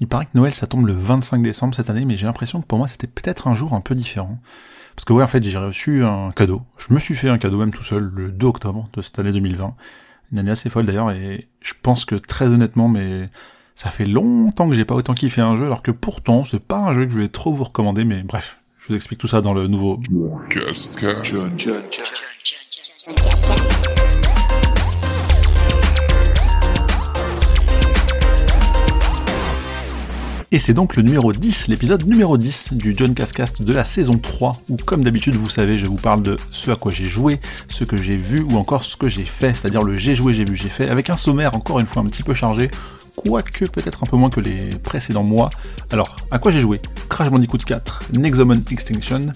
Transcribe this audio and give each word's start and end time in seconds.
Il 0.00 0.08
paraît 0.08 0.24
que 0.24 0.30
Noël 0.34 0.52
ça 0.52 0.66
tombe 0.66 0.86
le 0.86 0.94
25 0.94 1.42
décembre 1.42 1.74
cette 1.74 1.90
année, 1.90 2.04
mais 2.04 2.16
j'ai 2.16 2.26
l'impression 2.26 2.60
que 2.60 2.66
pour 2.66 2.78
moi 2.78 2.88
c'était 2.88 3.06
peut-être 3.06 3.46
un 3.46 3.54
jour 3.54 3.74
un 3.74 3.80
peu 3.80 3.94
différent. 3.94 4.38
Parce 4.96 5.04
que 5.04 5.12
ouais, 5.12 5.22
en 5.22 5.28
fait, 5.28 5.42
j'ai 5.42 5.56
reçu 5.56 6.04
un 6.04 6.28
cadeau. 6.30 6.62
Je 6.76 6.92
me 6.92 6.98
suis 6.98 7.14
fait 7.14 7.28
un 7.28 7.38
cadeau 7.38 7.58
même 7.58 7.72
tout 7.72 7.82
seul 7.82 8.10
le 8.14 8.30
2 8.30 8.46
octobre 8.46 8.88
de 8.92 9.02
cette 9.02 9.18
année 9.18 9.32
2020. 9.32 9.74
Une 10.32 10.38
année 10.38 10.50
assez 10.50 10.68
folle 10.68 10.86
d'ailleurs, 10.86 11.10
et 11.10 11.48
je 11.60 11.72
pense 11.80 12.04
que 12.04 12.14
très 12.14 12.46
honnêtement, 12.46 12.88
mais 12.88 13.30
ça 13.74 13.90
fait 13.90 14.04
longtemps 14.04 14.68
que 14.68 14.74
j'ai 14.74 14.84
pas 14.84 14.94
autant 14.94 15.14
kiffé 15.14 15.40
un 15.40 15.56
jeu, 15.56 15.64
alors 15.64 15.82
que 15.82 15.90
pourtant, 15.90 16.44
c'est 16.44 16.60
pas 16.60 16.78
un 16.78 16.92
jeu 16.92 17.06
que 17.06 17.12
je 17.12 17.18
vais 17.18 17.28
trop 17.28 17.52
vous 17.52 17.64
recommander, 17.64 18.04
mais 18.04 18.22
bref, 18.22 18.60
je 18.78 18.88
vous 18.88 18.94
explique 18.94 19.18
tout 19.18 19.26
ça 19.26 19.40
dans 19.40 19.54
le 19.54 19.66
nouveau 19.66 20.00
Et 30.52 30.58
c'est 30.58 30.74
donc 30.74 30.96
le 30.96 31.04
numéro 31.04 31.32
10, 31.32 31.68
l'épisode 31.68 32.04
numéro 32.08 32.36
10 32.36 32.72
du 32.72 32.92
John 32.96 33.14
Cascast 33.14 33.62
de 33.62 33.72
la 33.72 33.84
saison 33.84 34.18
3, 34.18 34.62
où 34.68 34.76
comme 34.78 35.04
d'habitude 35.04 35.36
vous 35.36 35.48
savez, 35.48 35.78
je 35.78 35.86
vous 35.86 35.94
parle 35.94 36.22
de 36.22 36.36
ce 36.50 36.72
à 36.72 36.76
quoi 36.76 36.90
j'ai 36.90 37.04
joué, 37.04 37.40
ce 37.68 37.84
que 37.84 37.96
j'ai 37.96 38.16
vu 38.16 38.40
ou 38.40 38.56
encore 38.56 38.82
ce 38.82 38.96
que 38.96 39.08
j'ai 39.08 39.24
fait, 39.24 39.54
c'est-à-dire 39.54 39.84
le 39.84 39.92
j'ai 39.92 40.16
joué, 40.16 40.34
j'ai 40.34 40.44
vu, 40.44 40.56
j'ai 40.56 40.68
fait, 40.68 40.88
avec 40.88 41.08
un 41.08 41.14
sommaire 41.14 41.54
encore 41.54 41.78
une 41.78 41.86
fois 41.86 42.02
un 42.02 42.06
petit 42.06 42.24
peu 42.24 42.34
chargé, 42.34 42.68
quoique 43.14 43.66
peut-être 43.66 44.02
un 44.02 44.06
peu 44.08 44.16
moins 44.16 44.28
que 44.28 44.40
les 44.40 44.70
précédents 44.82 45.22
mois. 45.22 45.50
Alors, 45.92 46.16
à 46.32 46.40
quoi 46.40 46.50
j'ai 46.50 46.60
joué? 46.60 46.80
Crash 47.08 47.30
Bandicoot 47.30 47.58
4, 47.58 48.02
Nexomon 48.14 48.60
Extinction, 48.72 49.28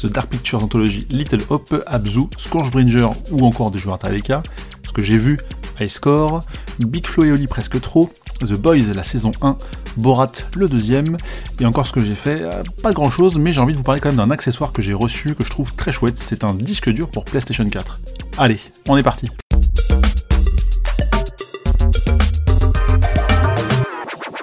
The 0.00 0.06
Dark 0.06 0.28
Pictures 0.28 0.62
Anthology 0.62 1.04
Little 1.10 1.42
Hope, 1.48 1.82
Abzu, 1.88 2.28
Scourgebringer 2.38 3.08
ou 3.32 3.44
encore 3.44 3.72
des 3.72 3.80
joueurs 3.80 3.98
Taleka, 3.98 4.44
ce 4.84 4.92
que 4.92 5.02
j'ai 5.02 5.18
vu, 5.18 5.36
High 5.80 5.88
Score, 5.88 6.44
Big 6.78 7.08
Flo 7.08 7.24
et 7.24 7.32
Oli 7.32 7.48
presque 7.48 7.80
trop, 7.80 8.08
The 8.40 8.54
Boys 8.54 8.92
la 8.94 9.04
saison 9.04 9.32
1, 9.42 9.56
Borat 9.98 10.32
le 10.56 10.68
deuxième, 10.68 11.16
et 11.60 11.66
encore 11.66 11.86
ce 11.86 11.92
que 11.92 12.00
j'ai 12.00 12.14
fait, 12.14 12.40
euh, 12.40 12.62
pas 12.82 12.92
grand 12.92 13.10
chose, 13.10 13.38
mais 13.38 13.52
j'ai 13.52 13.60
envie 13.60 13.74
de 13.74 13.78
vous 13.78 13.84
parler 13.84 14.00
quand 14.00 14.08
même 14.08 14.16
d'un 14.16 14.30
accessoire 14.30 14.72
que 14.72 14.80
j'ai 14.80 14.94
reçu, 14.94 15.34
que 15.34 15.44
je 15.44 15.50
trouve 15.50 15.74
très 15.74 15.92
chouette, 15.92 16.18
c'est 16.18 16.42
un 16.42 16.54
disque 16.54 16.90
dur 16.90 17.10
pour 17.10 17.24
PlayStation 17.24 17.68
4. 17.68 18.00
Allez, 18.38 18.58
on 18.88 18.96
est 18.96 19.02
parti 19.02 19.28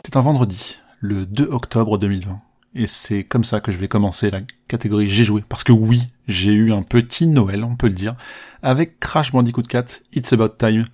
C'est 0.06 0.16
un 0.16 0.22
vendredi, 0.22 0.78
le 1.00 1.26
2 1.26 1.46
octobre 1.46 1.98
2020. 1.98 2.38
Et 2.76 2.86
c'est 2.86 3.24
comme 3.24 3.44
ça 3.44 3.60
que 3.60 3.72
je 3.72 3.80
vais 3.80 3.88
commencer 3.88 4.30
la 4.30 4.42
catégorie 4.68 5.10
j'ai 5.10 5.24
joué. 5.24 5.44
Parce 5.50 5.64
que 5.64 5.72
oui, 5.72 6.04
j'ai 6.28 6.52
eu 6.52 6.72
un 6.72 6.84
petit 6.84 7.26
Noël, 7.26 7.64
on 7.64 7.76
peut 7.76 7.88
le 7.88 7.94
dire, 7.94 8.16
avec 8.62 9.00
Crash 9.00 9.32
Bandicoot 9.32 9.64
4, 9.64 10.02
It's 10.14 10.32
About 10.34 10.50
Time. 10.60 10.86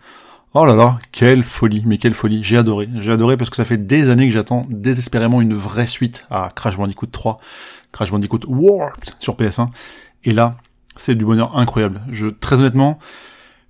Oh 0.56 0.66
là 0.66 0.76
là, 0.76 1.00
quelle 1.12 1.42
folie, 1.42 1.82
mais 1.84 1.98
quelle 1.98 2.14
folie. 2.14 2.44
J'ai 2.44 2.60
adoré. 2.60 2.88
J'ai 3.00 3.12
adoré 3.12 3.38
parce 3.38 3.50
que 3.50 3.56
ça 3.56 3.66
fait 3.66 3.78
des 3.78 4.12
années 4.12 4.28
que 4.28 4.34
j'attends 4.34 4.68
désespérément 4.70 5.42
une 5.42 5.56
vraie 5.56 5.88
suite 5.88 6.28
à 6.30 6.50
Crash 6.56 6.78
Bandicoot 6.78 7.08
3, 7.08 7.40
Crash 7.92 8.12
Bandicoot 8.12 8.42
Warped 8.48 9.16
sur 9.18 9.36
PS1. 9.36 9.70
Et 10.26 10.32
là, 10.32 10.58
c'est 10.96 11.16
du 11.16 11.26
bonheur 11.26 11.58
incroyable. 11.58 12.02
Je, 12.12 12.28
très 12.28 12.60
honnêtement, 12.60 13.00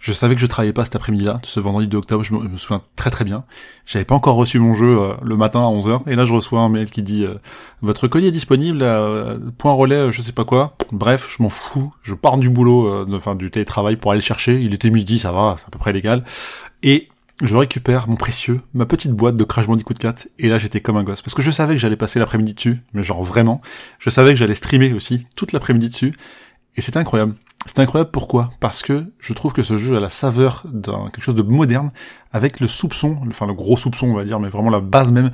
je 0.03 0.11
savais 0.11 0.35
que 0.35 0.41
je 0.41 0.47
travaillais 0.47 0.73
pas 0.73 0.83
cet 0.83 0.97
après-midi-là, 0.97 1.39
ce 1.43 1.61
vendredi 1.61 1.87
2 1.87 1.97
octobre, 1.97 2.23
je 2.25 2.33
me, 2.33 2.57
souviens 2.57 2.81
très 2.97 3.09
très 3.09 3.23
bien. 3.23 3.45
J'avais 3.85 4.03
pas 4.03 4.15
encore 4.15 4.35
reçu 4.35 4.59
mon 4.59 4.73
jeu 4.73 4.99
euh, 4.99 5.13
le 5.23 5.37
matin 5.37 5.61
à 5.61 5.71
11h, 5.71 6.01
et 6.07 6.15
là 6.15 6.25
je 6.25 6.33
reçois 6.33 6.59
un 6.59 6.67
mail 6.67 6.91
qui 6.91 7.03
dit 7.03 7.23
euh, 7.23 7.35
Votre 7.81 8.09
colis 8.09 8.27
est 8.27 8.31
disponible 8.31 8.79
euh, 8.81 9.39
point 9.57 9.71
relais, 9.71 10.11
je 10.11 10.21
sais 10.21 10.33
pas 10.33 10.43
quoi.» 10.43 10.75
Bref, 10.91 11.33
je 11.35 11.41
m'en 11.41 11.47
fous, 11.47 11.89
je 12.01 12.15
pars 12.15 12.37
du 12.37 12.49
boulot, 12.49 13.07
enfin 13.15 13.35
du 13.35 13.49
télétravail 13.49 13.95
pour 13.95 14.11
aller 14.11 14.19
le 14.19 14.25
chercher, 14.25 14.59
il 14.59 14.73
était 14.73 14.89
midi, 14.89 15.19
ça 15.19 15.31
va, 15.31 15.55
c'est 15.57 15.67
à 15.67 15.69
peu 15.69 15.79
près 15.79 15.93
légal. 15.93 16.25
Et 16.83 17.07
je 17.41 17.55
récupère 17.55 18.09
mon 18.09 18.17
précieux, 18.17 18.59
ma 18.73 18.85
petite 18.85 19.13
boîte 19.13 19.37
de 19.37 19.43
Crash 19.45 19.67
Bandicoot 19.67 19.93
4, 19.93 20.27
et 20.37 20.49
là 20.49 20.57
j'étais 20.57 20.81
comme 20.81 20.97
un 20.97 21.03
gosse, 21.03 21.21
parce 21.21 21.33
que 21.33 21.41
je 21.41 21.49
savais 21.49 21.75
que 21.75 21.79
j'allais 21.79 21.95
passer 21.95 22.19
l'après-midi 22.19 22.53
dessus, 22.53 22.81
mais 22.91 23.03
genre 23.03 23.23
vraiment, 23.23 23.61
je 23.99 24.09
savais 24.09 24.31
que 24.31 24.35
j'allais 24.35 24.55
streamer 24.55 24.91
aussi 24.91 25.25
toute 25.37 25.53
l'après-midi 25.53 25.87
dessus, 25.87 26.13
et 26.75 26.81
c'était 26.81 26.97
incroyable. 26.97 27.35
C'est 27.65 27.79
incroyable 27.79 28.11
pourquoi? 28.11 28.51
Parce 28.59 28.81
que 28.81 29.13
je 29.19 29.33
trouve 29.33 29.53
que 29.53 29.63
ce 29.63 29.77
jeu 29.77 29.95
a 29.95 29.99
la 29.99 30.09
saveur 30.09 30.63
d'un 30.65 31.09
quelque 31.09 31.23
chose 31.23 31.35
de 31.35 31.41
moderne, 31.41 31.91
avec 32.31 32.59
le 32.59 32.67
soupçon, 32.67 33.17
enfin 33.29 33.47
le 33.47 33.53
gros 33.53 33.77
soupçon 33.77 34.07
on 34.07 34.15
va 34.15 34.25
dire, 34.25 34.39
mais 34.39 34.49
vraiment 34.49 34.69
la 34.69 34.81
base 34.81 35.11
même 35.11 35.31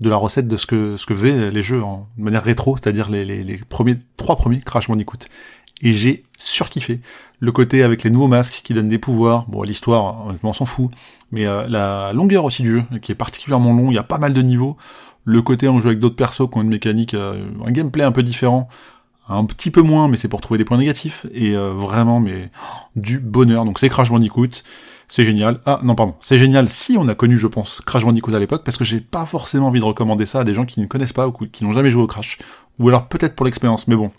de 0.00 0.08
la 0.08 0.16
recette 0.16 0.46
de 0.46 0.56
ce 0.56 0.66
que 0.66 0.96
ce 0.96 1.06
que 1.06 1.14
faisaient 1.14 1.50
les 1.50 1.62
jeux 1.62 1.82
en 1.82 2.08
de 2.16 2.22
manière 2.22 2.42
rétro, 2.42 2.76
c'est-à-dire 2.76 3.10
les, 3.10 3.24
les, 3.24 3.58
premiers 3.68 3.96
trois 4.16 4.36
premiers 4.36 4.60
Crash 4.60 4.88
Bandicoot. 4.88 5.18
Et 5.82 5.94
j'ai 5.94 6.24
surkiffé 6.36 7.00
le 7.38 7.52
côté 7.52 7.82
avec 7.82 8.02
les 8.02 8.10
nouveaux 8.10 8.28
masques 8.28 8.60
qui 8.62 8.74
donnent 8.74 8.90
des 8.90 8.98
pouvoirs. 8.98 9.46
Bon, 9.48 9.62
l'histoire, 9.62 10.26
honnêtement, 10.26 10.50
on 10.50 10.54
s'en 10.54 10.66
fout. 10.66 10.90
Mais 11.32 11.46
euh, 11.46 11.66
la 11.68 12.12
longueur 12.12 12.44
aussi 12.44 12.62
du 12.62 12.70
jeu, 12.72 12.84
qui 13.00 13.12
est 13.12 13.14
particulièrement 13.14 13.72
long, 13.72 13.90
il 13.90 13.94
y 13.94 13.98
a 13.98 14.02
pas 14.02 14.18
mal 14.18 14.34
de 14.34 14.42
niveaux. 14.42 14.76
Le 15.24 15.40
côté 15.42 15.68
on 15.68 15.80
joue 15.80 15.88
avec 15.88 16.00
d'autres 16.00 16.16
persos 16.16 16.48
qui 16.50 16.58
ont 16.58 16.62
une 16.62 16.68
mécanique, 16.68 17.14
euh, 17.14 17.46
un 17.64 17.70
gameplay 17.70 18.04
un 18.04 18.12
peu 18.12 18.22
différent 18.22 18.68
un 19.30 19.44
petit 19.44 19.70
peu 19.70 19.82
moins, 19.82 20.08
mais 20.08 20.16
c'est 20.16 20.28
pour 20.28 20.40
trouver 20.40 20.58
des 20.58 20.64
points 20.64 20.76
négatifs, 20.76 21.26
et 21.32 21.54
euh, 21.56 21.72
vraiment, 21.72 22.20
mais 22.20 22.50
du 22.96 23.18
bonheur. 23.18 23.64
Donc 23.64 23.78
c'est 23.78 23.88
Crash 23.88 24.10
Bandicoot, 24.10 24.48
c'est 25.08 25.24
génial. 25.24 25.60
Ah 25.66 25.80
non, 25.82 25.94
pardon, 25.94 26.14
c'est 26.20 26.38
génial 26.38 26.68
si 26.68 26.96
on 26.98 27.06
a 27.08 27.14
connu, 27.14 27.38
je 27.38 27.46
pense, 27.46 27.80
Crash 27.84 28.04
Bandicoot 28.04 28.34
à 28.34 28.38
l'époque, 28.38 28.62
parce 28.64 28.76
que 28.76 28.84
j'ai 28.84 29.00
pas 29.00 29.26
forcément 29.26 29.68
envie 29.68 29.80
de 29.80 29.84
recommander 29.84 30.26
ça 30.26 30.40
à 30.40 30.44
des 30.44 30.54
gens 30.54 30.66
qui 30.66 30.80
ne 30.80 30.86
connaissent 30.86 31.12
pas 31.12 31.28
ou 31.28 31.32
qui 31.32 31.64
n'ont 31.64 31.72
jamais 31.72 31.90
joué 31.90 32.02
au 32.02 32.06
Crash, 32.06 32.38
ou 32.78 32.88
alors 32.88 33.06
peut-être 33.06 33.34
pour 33.34 33.46
l'expérience, 33.46 33.88
mais 33.88 33.96
bon. 33.96 34.10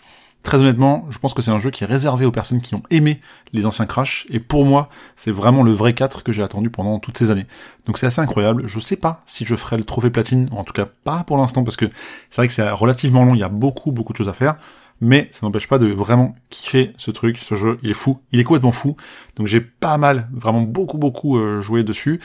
Très 0.42 0.58
honnêtement, 0.58 1.06
je 1.08 1.20
pense 1.20 1.34
que 1.34 1.42
c'est 1.42 1.52
un 1.52 1.60
jeu 1.60 1.70
qui 1.70 1.84
est 1.84 1.86
réservé 1.86 2.26
aux 2.26 2.32
personnes 2.32 2.60
qui 2.60 2.74
ont 2.74 2.82
aimé 2.90 3.20
les 3.52 3.64
anciens 3.64 3.86
Crash, 3.86 4.26
et 4.28 4.40
pour 4.40 4.64
moi, 4.64 4.88
c'est 5.14 5.30
vraiment 5.30 5.62
le 5.62 5.70
vrai 5.70 5.94
4 5.94 6.24
que 6.24 6.32
j'ai 6.32 6.42
attendu 6.42 6.68
pendant 6.68 6.98
toutes 6.98 7.16
ces 7.16 7.30
années. 7.30 7.46
Donc 7.86 7.96
c'est 7.96 8.06
assez 8.06 8.20
incroyable, 8.20 8.66
je 8.66 8.80
sais 8.80 8.96
pas 8.96 9.20
si 9.24 9.44
je 9.44 9.54
ferai 9.54 9.76
le 9.76 9.84
trophée 9.84 10.10
platine, 10.10 10.48
en 10.50 10.64
tout 10.64 10.72
cas 10.72 10.86
pas 11.04 11.22
pour 11.22 11.36
l'instant, 11.36 11.62
parce 11.62 11.76
que 11.76 11.86
c'est 12.28 12.36
vrai 12.36 12.48
que 12.48 12.52
c'est 12.52 12.68
relativement 12.70 13.24
long, 13.24 13.34
il 13.34 13.40
y 13.40 13.44
a 13.44 13.48
beaucoup, 13.48 13.92
beaucoup 13.92 14.12
de 14.12 14.18
choses 14.18 14.28
à 14.28 14.32
faire 14.32 14.56
mais 15.02 15.28
ça 15.32 15.44
n'empêche 15.44 15.66
pas 15.66 15.78
de 15.78 15.88
vraiment 15.88 16.36
kiffer 16.48 16.92
ce 16.96 17.10
truc, 17.10 17.36
ce 17.36 17.56
jeu, 17.56 17.78
il 17.82 17.90
est 17.90 17.94
fou, 17.94 18.20
il 18.30 18.38
est 18.38 18.44
complètement 18.44 18.70
fou, 18.70 18.96
donc 19.36 19.48
j'ai 19.48 19.60
pas 19.60 19.98
mal, 19.98 20.28
vraiment 20.32 20.62
beaucoup 20.62 20.96
beaucoup 20.96 21.36
euh, 21.36 21.60
joué 21.60 21.82
dessus. 21.82 22.20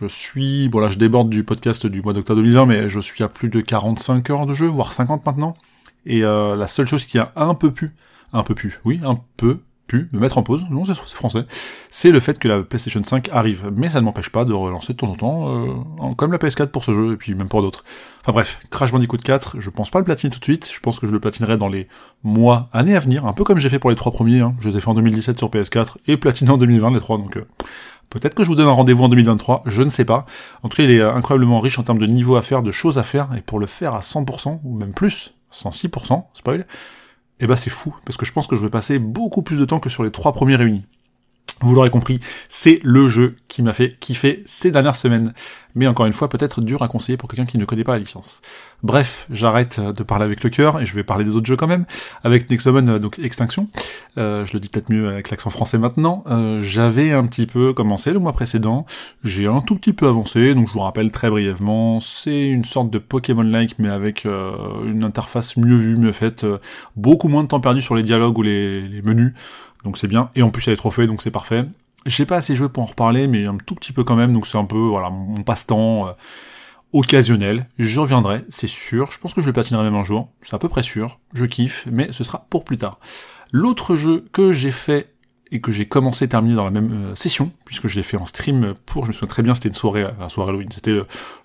Je 0.00 0.06
suis, 0.06 0.70
bon 0.70 0.80
là 0.80 0.88
je 0.88 0.96
déborde 0.96 1.28
du 1.28 1.44
podcast 1.44 1.86
du 1.86 2.00
mois 2.00 2.14
d'octobre 2.14 2.40
2020, 2.40 2.66
mais 2.66 2.88
je 2.88 3.00
suis 3.00 3.22
à 3.22 3.28
plus 3.28 3.50
de 3.50 3.60
45 3.60 4.30
heures 4.30 4.46
de 4.46 4.54
jeu, 4.54 4.66
voire 4.66 4.94
50 4.94 5.26
maintenant, 5.26 5.58
et 6.06 6.24
euh, 6.24 6.56
la 6.56 6.66
seule 6.66 6.86
chose 6.86 7.04
qui 7.04 7.18
a 7.18 7.32
un 7.36 7.54
peu 7.54 7.70
pu, 7.70 7.90
un 8.32 8.42
peu 8.42 8.54
pu, 8.54 8.80
oui, 8.86 8.98
un 9.04 9.18
peu 9.36 9.60
pu 9.86 10.08
me 10.12 10.18
mettre 10.18 10.38
en 10.38 10.42
pause, 10.42 10.64
non 10.70 10.84
c'est 10.84 10.94
français, 10.94 11.46
c'est 11.90 12.10
le 12.10 12.20
fait 12.20 12.38
que 12.38 12.48
la 12.48 12.62
PlayStation 12.62 13.02
5 13.04 13.28
arrive, 13.32 13.70
mais 13.74 13.88
ça 13.88 14.00
ne 14.00 14.04
m'empêche 14.04 14.30
pas 14.30 14.44
de 14.44 14.52
relancer 14.52 14.92
de 14.92 14.98
temps 14.98 15.08
en 15.08 15.14
temps, 15.14 15.48
euh, 15.48 16.14
comme 16.16 16.32
la 16.32 16.38
PS4 16.38 16.68
pour 16.68 16.84
ce 16.84 16.92
jeu, 16.92 17.12
et 17.12 17.16
puis 17.16 17.34
même 17.34 17.48
pour 17.48 17.62
d'autres. 17.62 17.84
Enfin 18.22 18.32
bref, 18.32 18.60
Crash 18.70 18.92
Bandicoot 18.92 19.18
4, 19.18 19.56
je 19.60 19.70
pense 19.70 19.90
pas 19.90 19.98
le 19.98 20.04
platiner 20.04 20.32
tout 20.32 20.40
de 20.40 20.44
suite, 20.44 20.70
je 20.72 20.80
pense 20.80 20.98
que 20.98 21.06
je 21.06 21.12
le 21.12 21.20
platinerai 21.20 21.56
dans 21.56 21.68
les 21.68 21.88
mois, 22.24 22.68
années 22.72 22.96
à 22.96 23.00
venir, 23.00 23.26
un 23.26 23.32
peu 23.32 23.44
comme 23.44 23.58
j'ai 23.58 23.68
fait 23.68 23.78
pour 23.78 23.90
les 23.90 23.96
trois 23.96 24.12
premiers, 24.12 24.40
hein. 24.40 24.54
je 24.60 24.68
les 24.68 24.76
ai 24.76 24.80
fait 24.80 24.88
en 24.88 24.94
2017 24.94 25.38
sur 25.38 25.48
PS4, 25.48 25.96
et 26.08 26.16
platiné 26.16 26.50
en 26.50 26.58
2020 26.58 26.92
les 26.92 27.00
trois, 27.00 27.18
donc... 27.18 27.36
Euh, 27.36 27.46
peut-être 28.10 28.34
que 28.34 28.44
je 28.44 28.48
vous 28.48 28.54
donne 28.54 28.68
un 28.68 28.72
rendez-vous 28.72 29.04
en 29.04 29.08
2023, 29.08 29.64
je 29.66 29.82
ne 29.82 29.88
sais 29.88 30.04
pas. 30.04 30.26
En 30.62 30.68
tout 30.68 30.76
cas, 30.76 30.84
il 30.84 30.90
est 30.90 31.02
incroyablement 31.02 31.60
riche 31.60 31.78
en 31.78 31.82
termes 31.82 31.98
de 31.98 32.06
niveau 32.06 32.36
à 32.36 32.42
faire, 32.42 32.62
de 32.62 32.70
choses 32.70 32.98
à 32.98 33.02
faire, 33.02 33.28
et 33.36 33.40
pour 33.40 33.58
le 33.58 33.66
faire 33.66 33.94
à 33.94 34.00
100%, 34.00 34.60
ou 34.64 34.76
même 34.76 34.92
plus, 34.92 35.34
106%, 35.52 36.24
spoil, 36.32 36.66
eh 37.40 37.46
ben, 37.46 37.56
c'est 37.56 37.70
fou, 37.70 37.94
parce 38.04 38.16
que 38.16 38.24
je 38.24 38.32
pense 38.32 38.46
que 38.46 38.56
je 38.56 38.62
vais 38.62 38.70
passer 38.70 38.98
beaucoup 38.98 39.42
plus 39.42 39.58
de 39.58 39.64
temps 39.64 39.80
que 39.80 39.90
sur 39.90 40.04
les 40.04 40.10
trois 40.10 40.32
premiers 40.32 40.56
réunis. 40.56 40.84
Vous 41.60 41.74
l'aurez 41.74 41.90
compris, 41.90 42.20
c'est 42.48 42.80
le 42.82 43.08
jeu 43.08 43.36
qui 43.48 43.62
m'a 43.62 43.72
fait 43.72 43.98
kiffer 43.98 44.42
ces 44.44 44.70
dernières 44.70 44.96
semaines. 44.96 45.32
Mais 45.76 45.86
encore 45.86 46.06
une 46.06 46.14
fois, 46.14 46.28
peut-être 46.28 46.62
dur 46.62 46.82
à 46.82 46.88
conseiller 46.88 47.18
pour 47.18 47.28
quelqu'un 47.28 47.44
qui 47.44 47.58
ne 47.58 47.64
connaît 47.64 47.84
pas 47.84 47.92
la 47.92 47.98
licence. 47.98 48.40
Bref, 48.82 49.26
j'arrête 49.30 49.78
de 49.78 50.02
parler 50.02 50.24
avec 50.24 50.42
le 50.42 50.50
cœur 50.50 50.80
et 50.80 50.86
je 50.86 50.94
vais 50.94 51.04
parler 51.04 51.24
des 51.24 51.36
autres 51.36 51.46
jeux 51.46 51.56
quand 51.56 51.66
même. 51.66 51.84
Avec 52.24 52.50
Nexomon, 52.50 52.88
euh, 52.88 52.98
donc 52.98 53.18
Extinction. 53.18 53.68
Euh, 54.16 54.46
je 54.46 54.54
le 54.54 54.60
dis 54.60 54.68
peut-être 54.68 54.90
mieux 54.90 55.06
avec 55.06 55.30
l'accent 55.30 55.50
français 55.50 55.76
maintenant. 55.76 56.24
Euh, 56.28 56.60
j'avais 56.62 57.12
un 57.12 57.26
petit 57.26 57.46
peu 57.46 57.74
commencé 57.74 58.12
le 58.12 58.18
mois 58.18 58.32
précédent. 58.32 58.86
J'ai 59.22 59.46
un 59.46 59.60
tout 59.60 59.76
petit 59.76 59.92
peu 59.92 60.08
avancé, 60.08 60.54
donc 60.54 60.68
je 60.68 60.72
vous 60.72 60.80
rappelle 60.80 61.10
très 61.10 61.28
brièvement. 61.28 62.00
C'est 62.00 62.48
une 62.48 62.64
sorte 62.64 62.90
de 62.90 62.98
Pokémon-like, 62.98 63.78
mais 63.78 63.90
avec 63.90 64.24
une 64.24 65.04
interface 65.04 65.56
mieux 65.58 65.76
vue, 65.76 65.96
mieux 65.96 66.12
faite. 66.12 66.46
beaucoup 66.96 67.28
moins 67.28 67.42
de 67.42 67.48
temps 67.48 67.60
perdu 67.60 67.82
sur 67.82 67.94
les 67.94 68.02
dialogues 68.02 68.38
ou 68.38 68.42
les, 68.42 68.80
les 68.80 69.02
menus 69.02 69.34
donc 69.86 69.98
c'est 69.98 70.08
bien. 70.08 70.30
Et 70.34 70.42
en 70.42 70.50
plus 70.50 70.64
il 70.64 70.66
y 70.66 70.70
a 70.70 70.72
les 70.72 70.76
trophées, 70.76 71.06
donc 71.06 71.22
c'est 71.22 71.30
parfait. 71.30 71.64
J'ai 72.06 72.24
pas 72.24 72.36
assez 72.36 72.54
joué 72.54 72.68
pour 72.68 72.84
en 72.84 72.86
reparler, 72.86 73.26
mais 73.26 73.46
un 73.46 73.56
tout 73.58 73.74
petit 73.74 73.92
peu 73.92 74.04
quand 74.04 74.16
même, 74.16 74.32
donc 74.32 74.46
c'est 74.46 74.58
un 74.58 74.64
peu 74.64 74.78
voilà 74.78 75.10
mon 75.10 75.42
passe-temps 75.42 76.08
euh, 76.08 76.12
occasionnel. 76.92 77.68
Je 77.78 78.00
reviendrai, 78.00 78.44
c'est 78.48 78.68
sûr. 78.68 79.10
Je 79.10 79.18
pense 79.18 79.34
que 79.34 79.42
je 79.42 79.46
le 79.46 79.52
platinerai 79.52 79.82
même 79.82 79.96
un 79.96 80.04
jour, 80.04 80.30
c'est 80.40 80.54
à 80.54 80.58
peu 80.58 80.68
près 80.68 80.82
sûr. 80.82 81.18
Je 81.34 81.44
kiffe, 81.44 81.86
mais 81.90 82.12
ce 82.12 82.24
sera 82.24 82.46
pour 82.48 82.64
plus 82.64 82.78
tard. 82.78 83.00
L'autre 83.52 83.96
jeu 83.96 84.24
que 84.32 84.52
j'ai 84.52 84.70
fait 84.70 85.15
et 85.52 85.60
que 85.60 85.70
j'ai 85.70 85.86
commencé 85.86 86.24
et 86.24 86.28
terminé 86.28 86.56
dans 86.56 86.64
la 86.64 86.70
même 86.70 86.92
euh, 86.92 87.14
session, 87.14 87.52
puisque 87.64 87.86
je 87.86 87.96
l'ai 87.96 88.02
fait 88.02 88.16
en 88.16 88.26
stream 88.26 88.74
pour, 88.84 89.04
je 89.04 89.10
me 89.10 89.12
souviens 89.12 89.28
très 89.28 89.42
bien, 89.42 89.54
c'était 89.54 89.68
une 89.68 89.74
soirée, 89.74 90.02
euh, 90.02 90.10
un 90.20 90.28
soirée 90.28 90.50
Halloween, 90.50 90.70
c'était 90.72 90.92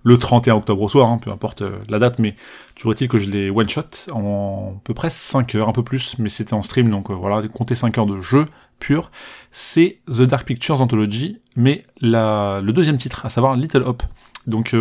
le, 0.04 0.18
31 0.18 0.56
octobre 0.56 0.82
au 0.82 0.90
soir, 0.90 1.10
hein, 1.10 1.20
peu 1.20 1.32
importe 1.32 1.62
euh, 1.62 1.78
la 1.90 2.00
date, 2.00 2.18
mais 2.18 2.36
toujours 2.76 2.94
est-il 2.94 3.08
que 3.08 3.20
je 3.20 3.30
l'ai 3.30 3.50
one-shot 3.50 4.12
en 4.12 4.74
à 4.78 4.82
peu 4.84 4.94
près 4.94 5.10
5 5.10 5.56
heures, 5.56 5.70
un 5.70 5.74
peu 5.74 5.84
plus, 5.84 6.16
mais 6.18 6.30
c'était 6.30 6.54
en 6.54 6.64
stream, 6.64 6.90
donc 6.90 7.12
voilà, 7.12 7.48
compter 7.48 7.76
5 7.76 7.98
heures 8.00 8.06
de 8.06 8.20
jeu 8.22 8.46
pur, 8.80 9.12
c'est 9.52 10.00
The 10.08 10.24
Dark 10.24 10.48
Pictures 10.48 10.82
Anthology, 10.82 11.40
mais 11.56 11.86
la, 12.00 12.62
le 12.64 12.74
deuxième 12.74 12.98
titre, 12.98 13.26
à 13.26 13.30
savoir 13.30 13.56
Little 13.56 13.84
Hope. 13.84 14.04
Donc 14.48 14.76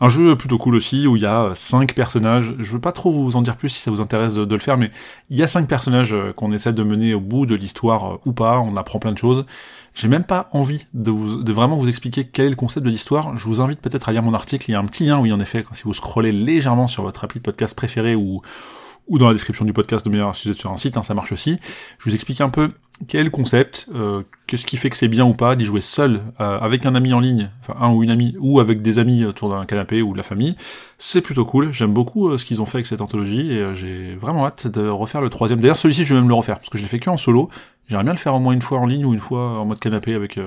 Un 0.00 0.08
jeu 0.08 0.36
plutôt 0.36 0.58
cool 0.58 0.76
aussi 0.76 1.06
où 1.06 1.16
il 1.16 1.22
y 1.22 1.26
a 1.26 1.50
cinq 1.54 1.94
personnages. 1.94 2.54
Je 2.58 2.72
veux 2.72 2.80
pas 2.80 2.92
trop 2.92 3.12
vous 3.12 3.36
en 3.36 3.42
dire 3.42 3.56
plus 3.56 3.68
si 3.68 3.80
ça 3.80 3.90
vous 3.90 4.00
intéresse 4.00 4.34
de, 4.34 4.54
le 4.54 4.60
faire, 4.60 4.78
mais 4.78 4.90
il 5.28 5.36
y 5.36 5.42
a 5.42 5.48
cinq 5.48 5.66
personnages 5.66 6.14
qu'on 6.36 6.52
essaie 6.52 6.72
de 6.72 6.82
mener 6.82 7.14
au 7.14 7.20
bout 7.20 7.46
de 7.46 7.54
l'histoire 7.54 8.20
ou 8.24 8.32
pas. 8.32 8.60
On 8.60 8.76
apprend 8.76 9.00
plein 9.00 9.12
de 9.12 9.18
choses. 9.18 9.44
J'ai 9.94 10.06
même 10.08 10.24
pas 10.24 10.48
envie 10.52 10.86
de, 10.94 11.10
vraiment 11.52 11.76
vous 11.76 11.88
expliquer 11.88 12.24
quel 12.24 12.46
est 12.46 12.50
le 12.50 12.56
concept 12.56 12.86
de 12.86 12.90
l'histoire. 12.90 13.36
Je 13.36 13.44
vous 13.44 13.60
invite 13.60 13.80
peut-être 13.80 14.08
à 14.08 14.12
lire 14.12 14.22
mon 14.22 14.34
article. 14.34 14.70
Il 14.70 14.72
y 14.72 14.76
a 14.76 14.78
un 14.78 14.84
petit 14.84 15.04
lien, 15.04 15.18
oui, 15.18 15.32
en 15.32 15.40
effet, 15.40 15.64
si 15.72 15.82
vous 15.82 15.94
scrollez 15.94 16.30
légèrement 16.30 16.86
sur 16.86 17.02
votre 17.02 17.24
appli 17.24 17.40
de 17.40 17.44
podcast 17.44 17.76
préféré 17.76 18.14
ou 18.14 18.40
dans 19.16 19.26
la 19.26 19.32
description 19.32 19.64
du 19.64 19.72
podcast 19.72 20.04
de 20.04 20.10
meilleur 20.10 20.34
si 20.36 20.52
sur 20.54 20.70
un 20.70 20.76
site, 20.76 20.96
hein, 20.96 21.02
ça 21.02 21.14
marche 21.14 21.32
aussi. 21.32 21.58
Je 21.98 22.10
vous 22.10 22.14
explique 22.14 22.40
un 22.40 22.50
peu 22.50 22.70
quel 23.06 23.30
concept, 23.30 23.86
euh, 23.94 24.22
qu'est-ce 24.46 24.66
qui 24.66 24.76
fait 24.76 24.90
que 24.90 24.96
c'est 24.96 25.08
bien 25.08 25.24
ou 25.24 25.34
pas 25.34 25.54
d'y 25.54 25.64
jouer 25.64 25.80
seul, 25.80 26.20
euh, 26.40 26.58
avec 26.58 26.84
un 26.84 26.94
ami 26.94 27.12
en 27.12 27.20
ligne, 27.20 27.50
enfin 27.60 27.74
un 27.80 27.92
ou 27.92 28.02
une 28.02 28.10
amie, 28.10 28.34
ou 28.40 28.60
avec 28.60 28.82
des 28.82 28.98
amis 28.98 29.24
autour 29.24 29.48
d'un 29.50 29.64
canapé 29.66 30.02
ou 30.02 30.12
de 30.12 30.16
la 30.16 30.22
famille? 30.22 30.56
C'est 30.98 31.20
plutôt 31.20 31.44
cool, 31.44 31.72
j'aime 31.72 31.92
beaucoup 31.92 32.28
euh, 32.28 32.38
ce 32.38 32.44
qu'ils 32.44 32.60
ont 32.60 32.64
fait 32.64 32.78
avec 32.78 32.86
cette 32.86 33.00
anthologie, 33.00 33.52
et 33.52 33.74
j'ai 33.74 34.16
vraiment 34.16 34.46
hâte 34.46 34.66
de 34.66 34.88
refaire 34.88 35.20
le 35.20 35.28
troisième. 35.28 35.60
D'ailleurs 35.60 35.78
celui-ci 35.78 36.04
je 36.04 36.14
vais 36.14 36.20
même 36.20 36.28
le 36.28 36.34
refaire, 36.34 36.56
parce 36.56 36.70
que 36.70 36.78
je 36.78 36.82
l'ai 36.82 36.88
fait 36.88 36.98
que 36.98 37.08
en 37.08 37.16
solo, 37.16 37.50
j'aimerais 37.88 38.04
bien 38.04 38.12
le 38.12 38.18
faire 38.18 38.34
au 38.34 38.40
moins 38.40 38.52
une 38.52 38.62
fois 38.62 38.78
en 38.78 38.86
ligne 38.86 39.04
ou 39.04 39.14
une 39.14 39.20
fois 39.20 39.60
en 39.60 39.64
mode 39.64 39.78
canapé 39.78 40.14
avec 40.14 40.38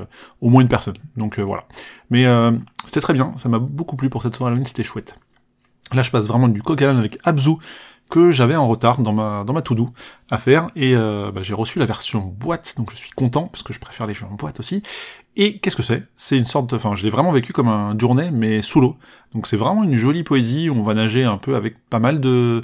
au 0.41 0.49
moins 0.49 0.61
une 0.61 0.67
personne. 0.67 0.95
Donc 1.17 1.39
voilà. 1.39 1.63
Mais 2.09 2.25
c'était 2.85 3.01
très 3.01 3.13
bien, 3.13 3.33
ça 3.37 3.49
m'a 3.49 3.59
beaucoup 3.59 3.95
plu 3.95 4.09
pour 4.09 4.23
cette 4.23 4.35
soirée 4.35 4.51
Halloween, 4.51 4.65
c'était 4.65 4.83
chouette. 4.83 5.17
Là, 5.93 6.03
je 6.03 6.11
passe 6.11 6.25
vraiment 6.25 6.47
du 6.47 6.61
coq 6.61 6.81
à 6.81 6.89
avec 6.89 7.17
Abzu, 7.25 7.55
que 8.11 8.31
j'avais 8.31 8.55
en 8.55 8.67
retard 8.67 8.99
dans 8.99 9.13
ma 9.13 9.43
dans 9.43 9.53
ma 9.53 9.63
to-do 9.63 9.89
à 10.29 10.37
faire. 10.37 10.67
Et 10.75 10.95
euh, 10.95 11.31
bah, 11.31 11.41
j'ai 11.41 11.55
reçu 11.55 11.79
la 11.79 11.85
version 11.85 12.19
boîte 12.19 12.75
donc 12.77 12.91
je 12.91 12.97
suis 12.97 13.09
content 13.11 13.47
parce 13.47 13.63
que 13.63 13.73
je 13.73 13.79
préfère 13.79 14.05
les 14.05 14.13
jeux 14.13 14.27
en 14.29 14.35
boîte 14.35 14.59
aussi. 14.59 14.83
Et 15.37 15.57
qu'est-ce 15.59 15.77
que 15.77 15.81
c'est? 15.81 16.03
C'est 16.15 16.37
une 16.37 16.45
sorte 16.45 16.69
de 16.69 16.75
enfin 16.75 16.93
je 16.93 17.03
l'ai 17.03 17.09
vraiment 17.09 17.31
vécu 17.31 17.53
comme 17.53 17.69
un 17.69 17.97
journée 17.97 18.29
mais 18.29 18.61
sous 18.61 18.81
l'eau. 18.81 18.97
Donc 19.33 19.47
c'est 19.47 19.57
vraiment 19.57 19.83
une 19.83 19.95
jolie 19.95 20.23
poésie 20.23 20.69
où 20.69 20.75
on 20.75 20.83
va 20.83 20.93
nager 20.93 21.23
un 21.23 21.37
peu 21.37 21.55
avec 21.55 21.77
pas 21.89 21.99
mal 21.99 22.19
de 22.19 22.63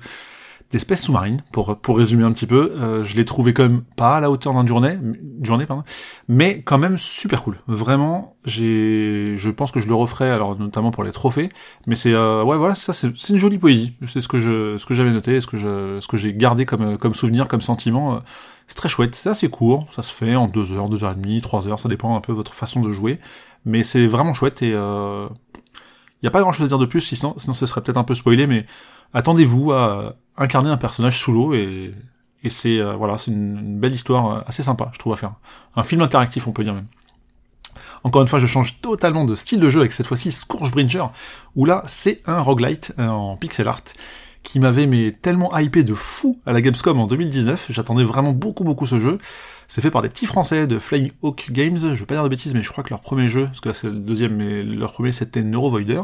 d'espèces 0.72 1.04
sous-marines, 1.04 1.42
pour, 1.52 1.78
pour 1.78 1.98
résumer 1.98 2.24
un 2.24 2.32
petit 2.32 2.46
peu. 2.46 2.74
Euh, 2.78 3.04
je 3.04 3.16
l'ai 3.16 3.26
trouvé 3.26 3.54
quand 3.54 3.64
même 3.64 3.84
pas 3.96 4.18
à 4.18 4.20
la 4.20 4.30
hauteur 4.30 4.54
d'un 4.54 4.66
journée, 4.66 4.98
journée 5.42 5.66
pardon, 5.66 5.84
mais 6.28 6.62
quand 6.62 6.78
même 6.78 6.98
super 6.98 7.44
cool. 7.44 7.58
Vraiment, 7.68 8.36
j'ai, 8.46 9.36
je 9.38 9.50
pense 9.50 9.72
que 9.72 9.80
je 9.80 9.88
le 9.88 9.96
referai, 9.96 10.30
alors 10.30 10.58
notamment 10.60 10.92
pour 10.92 11.04
les 11.04 11.12
trophées. 11.12 11.50
Mais 11.86 11.96
c'est, 11.96 12.14
euh, 12.14 12.44
ouais, 12.44 12.58
voilà, 12.58 12.76
ça, 12.76 12.94
c'est, 12.94 13.08
une 13.30 13.38
jolie 13.38 13.58
poésie. 13.58 13.94
C'est 14.06 14.22
ce 14.22 14.28
que 14.28 14.40
je, 14.40 14.78
ce 14.78 14.86
que 14.86 14.94
j'avais 14.94 15.12
noté, 15.12 15.40
ce 15.42 15.48
que 15.48 15.58
je, 15.58 16.00
ce 16.00 16.08
que 16.08 16.18
j'ai 16.18 16.34
gardé 16.34 16.66
comme, 16.66 16.98
comme 16.98 17.14
souvenir, 17.14 17.48
comme 17.48 17.62
sentiment. 17.62 18.22
C'est 18.68 18.76
très 18.76 18.90
chouette. 18.90 19.16
C'est 19.16 19.30
assez 19.30 19.50
court, 19.50 19.88
ça 19.92 20.02
se 20.02 20.14
fait 20.14 20.36
en 20.36 20.48
deux 20.48 20.74
heures, 20.74 20.90
deux 20.90 21.04
heures 21.04 21.14
et 21.14 21.16
demie, 21.16 21.42
trois 21.42 21.68
heures, 21.68 21.80
ça 21.80 21.90
dépend 21.90 22.16
un 22.16 22.22
peu 22.22 22.34
de 22.34 22.38
votre 22.38 22.54
façon 22.54 22.82
de 22.82 22.92
jouer. 22.92 23.20
Mais 23.66 23.84
c'est 23.84 24.06
vraiment 24.08 24.34
chouette 24.34 24.62
et 24.62 24.74
euh, 24.74 25.28
il 26.22 26.26
y 26.26 26.28
a 26.28 26.32
pas 26.32 26.42
grand 26.42 26.52
chose 26.52 26.66
à 26.66 26.68
dire 26.68 26.78
de 26.78 26.86
plus, 26.86 27.02
sinon, 27.02 27.34
sinon 27.38 27.54
ce 27.54 27.66
serait 27.66 27.82
peut-être 27.82 27.98
un 27.98 28.04
peu 28.04 28.16
spoilé, 28.16 28.48
mais 28.48 28.66
attendez-vous 29.14 29.72
à 29.72 30.16
incarner 30.38 30.70
un 30.70 30.78
personnage 30.78 31.18
sous 31.18 31.32
l'eau 31.32 31.54
et, 31.54 31.94
et 32.44 32.50
c'est 32.50 32.80
euh, 32.80 32.94
voilà, 32.94 33.18
c'est 33.18 33.32
une, 33.32 33.80
belle 33.80 33.94
histoire 33.94 34.32
euh, 34.32 34.42
assez 34.46 34.64
sympa, 34.64 34.90
je 34.94 35.00
trouve 35.00 35.14
à 35.14 35.18
faire. 35.18 35.34
Un 35.76 35.84
film 35.84 36.02
interactif, 36.02 36.48
on 36.48 36.52
peut 36.52 36.64
dire 36.64 36.74
même. 36.74 36.88
Encore 38.04 38.22
une 38.22 38.28
fois, 38.28 38.40
je 38.40 38.46
change 38.46 38.80
totalement 38.80 39.26
de 39.26 39.36
style 39.36 39.60
de 39.60 39.70
jeu 39.70 39.80
avec 39.80 39.92
cette 39.92 40.08
fois-ci 40.08 40.32
Scourgebringer, 40.32 41.06
où 41.56 41.66
là, 41.66 41.84
c'est 41.88 42.22
un 42.26 42.38
roguelite 42.38 42.94
euh, 43.00 43.08
en 43.08 43.36
pixel 43.38 43.68
art 43.68 43.82
qui 44.44 44.60
m'avait 44.62 44.88
mais 44.88 45.12
tellement 45.12 45.58
hypé 45.58 45.84
de 45.84 45.94
fou 45.94 46.40
à 46.46 46.54
la 46.54 46.62
Gamescom 46.62 46.98
en 47.00 47.08
2019. 47.08 47.68
J'attendais 47.70 48.06
vraiment 48.06 48.32
beaucoup 48.32 48.64
beaucoup 48.64 48.86
ce 48.86 48.98
jeu. 48.98 49.18
C'est 49.68 49.82
fait 49.82 49.92
par 49.92 50.02
des 50.02 50.08
petits 50.08 50.28
français 50.28 50.68
de 50.68 50.80
Flying 50.80 51.12
Hawk 51.22 51.52
Games. 51.52 51.78
Je 51.78 51.88
veux 51.88 52.06
pas 52.06 52.16
dire 52.16 52.24
de 52.24 52.30
bêtises, 52.30 52.54
mais 52.54 52.62
je 52.62 52.72
crois 52.72 52.84
que 52.84 52.92
leur 52.92 53.02
premier 53.02 53.28
jeu, 53.28 53.48
parce 53.48 53.60
que 53.60 53.68
là 53.68 53.74
c'est 53.74 53.88
le 53.88 54.00
deuxième, 54.00 54.36
mais 54.36 54.64
leur 54.64 54.94
premier 54.94 55.12
c'était 55.12 55.44
Neurovoider. 55.44 56.02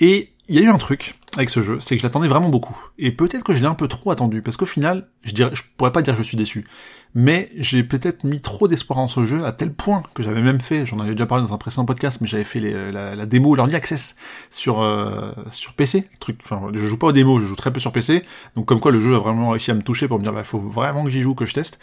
Et 0.00 0.32
il 0.48 0.54
y 0.54 0.58
a 0.58 0.62
eu 0.62 0.68
un 0.68 0.78
truc 0.78 1.14
avec 1.36 1.50
ce 1.50 1.60
jeu, 1.60 1.78
c'est 1.80 1.96
que 1.96 2.00
je 2.00 2.06
l'attendais 2.06 2.28
vraiment 2.28 2.48
beaucoup. 2.48 2.76
Et 2.98 3.10
peut-être 3.10 3.42
que 3.42 3.52
je 3.52 3.60
l'ai 3.60 3.66
un 3.66 3.74
peu 3.74 3.88
trop 3.88 4.10
attendu, 4.10 4.42
parce 4.42 4.56
qu'au 4.56 4.66
final, 4.66 5.08
je 5.22 5.32
dirais, 5.32 5.50
je 5.52 5.62
pourrais 5.76 5.92
pas 5.92 6.02
dire 6.02 6.14
que 6.14 6.22
je 6.22 6.26
suis 6.26 6.36
déçu. 6.36 6.66
Mais 7.14 7.50
j'ai 7.56 7.82
peut-être 7.82 8.24
mis 8.24 8.40
trop 8.40 8.68
d'espoir 8.68 8.98
en 8.98 9.08
ce 9.08 9.24
jeu, 9.24 9.44
à 9.44 9.52
tel 9.52 9.72
point 9.72 10.02
que 10.14 10.22
j'avais 10.22 10.40
même 10.40 10.60
fait, 10.60 10.86
j'en 10.86 10.98
avais 10.98 11.10
déjà 11.10 11.26
parlé 11.26 11.44
dans 11.44 11.52
un 11.52 11.58
précédent 11.58 11.84
podcast, 11.84 12.18
mais 12.20 12.26
j'avais 12.26 12.44
fait 12.44 12.60
la, 12.60 13.26
démo 13.26 13.54
l'Early 13.54 13.74
Access 13.74 14.16
sur, 14.50 14.80
euh, 14.80 15.32
PC. 15.76 16.08
truc, 16.20 16.38
enfin, 16.42 16.68
je 16.72 16.86
joue 16.86 16.98
pas 16.98 17.08
aux 17.08 17.12
démos, 17.12 17.42
je 17.42 17.46
joue 17.46 17.56
très 17.56 17.72
peu 17.72 17.80
sur 17.80 17.92
PC. 17.92 18.22
Donc 18.54 18.66
comme 18.66 18.80
quoi 18.80 18.92
le 18.92 19.00
jeu 19.00 19.14
a 19.14 19.18
vraiment 19.18 19.50
réussi 19.50 19.70
à 19.70 19.74
me 19.74 19.82
toucher 19.82 20.08
pour 20.08 20.18
me 20.18 20.22
dire, 20.22 20.32
bah, 20.32 20.42
faut 20.42 20.60
vraiment 20.60 21.04
que 21.04 21.10
j'y 21.10 21.20
joue, 21.20 21.34
que 21.34 21.46
je 21.46 21.54
teste. 21.54 21.78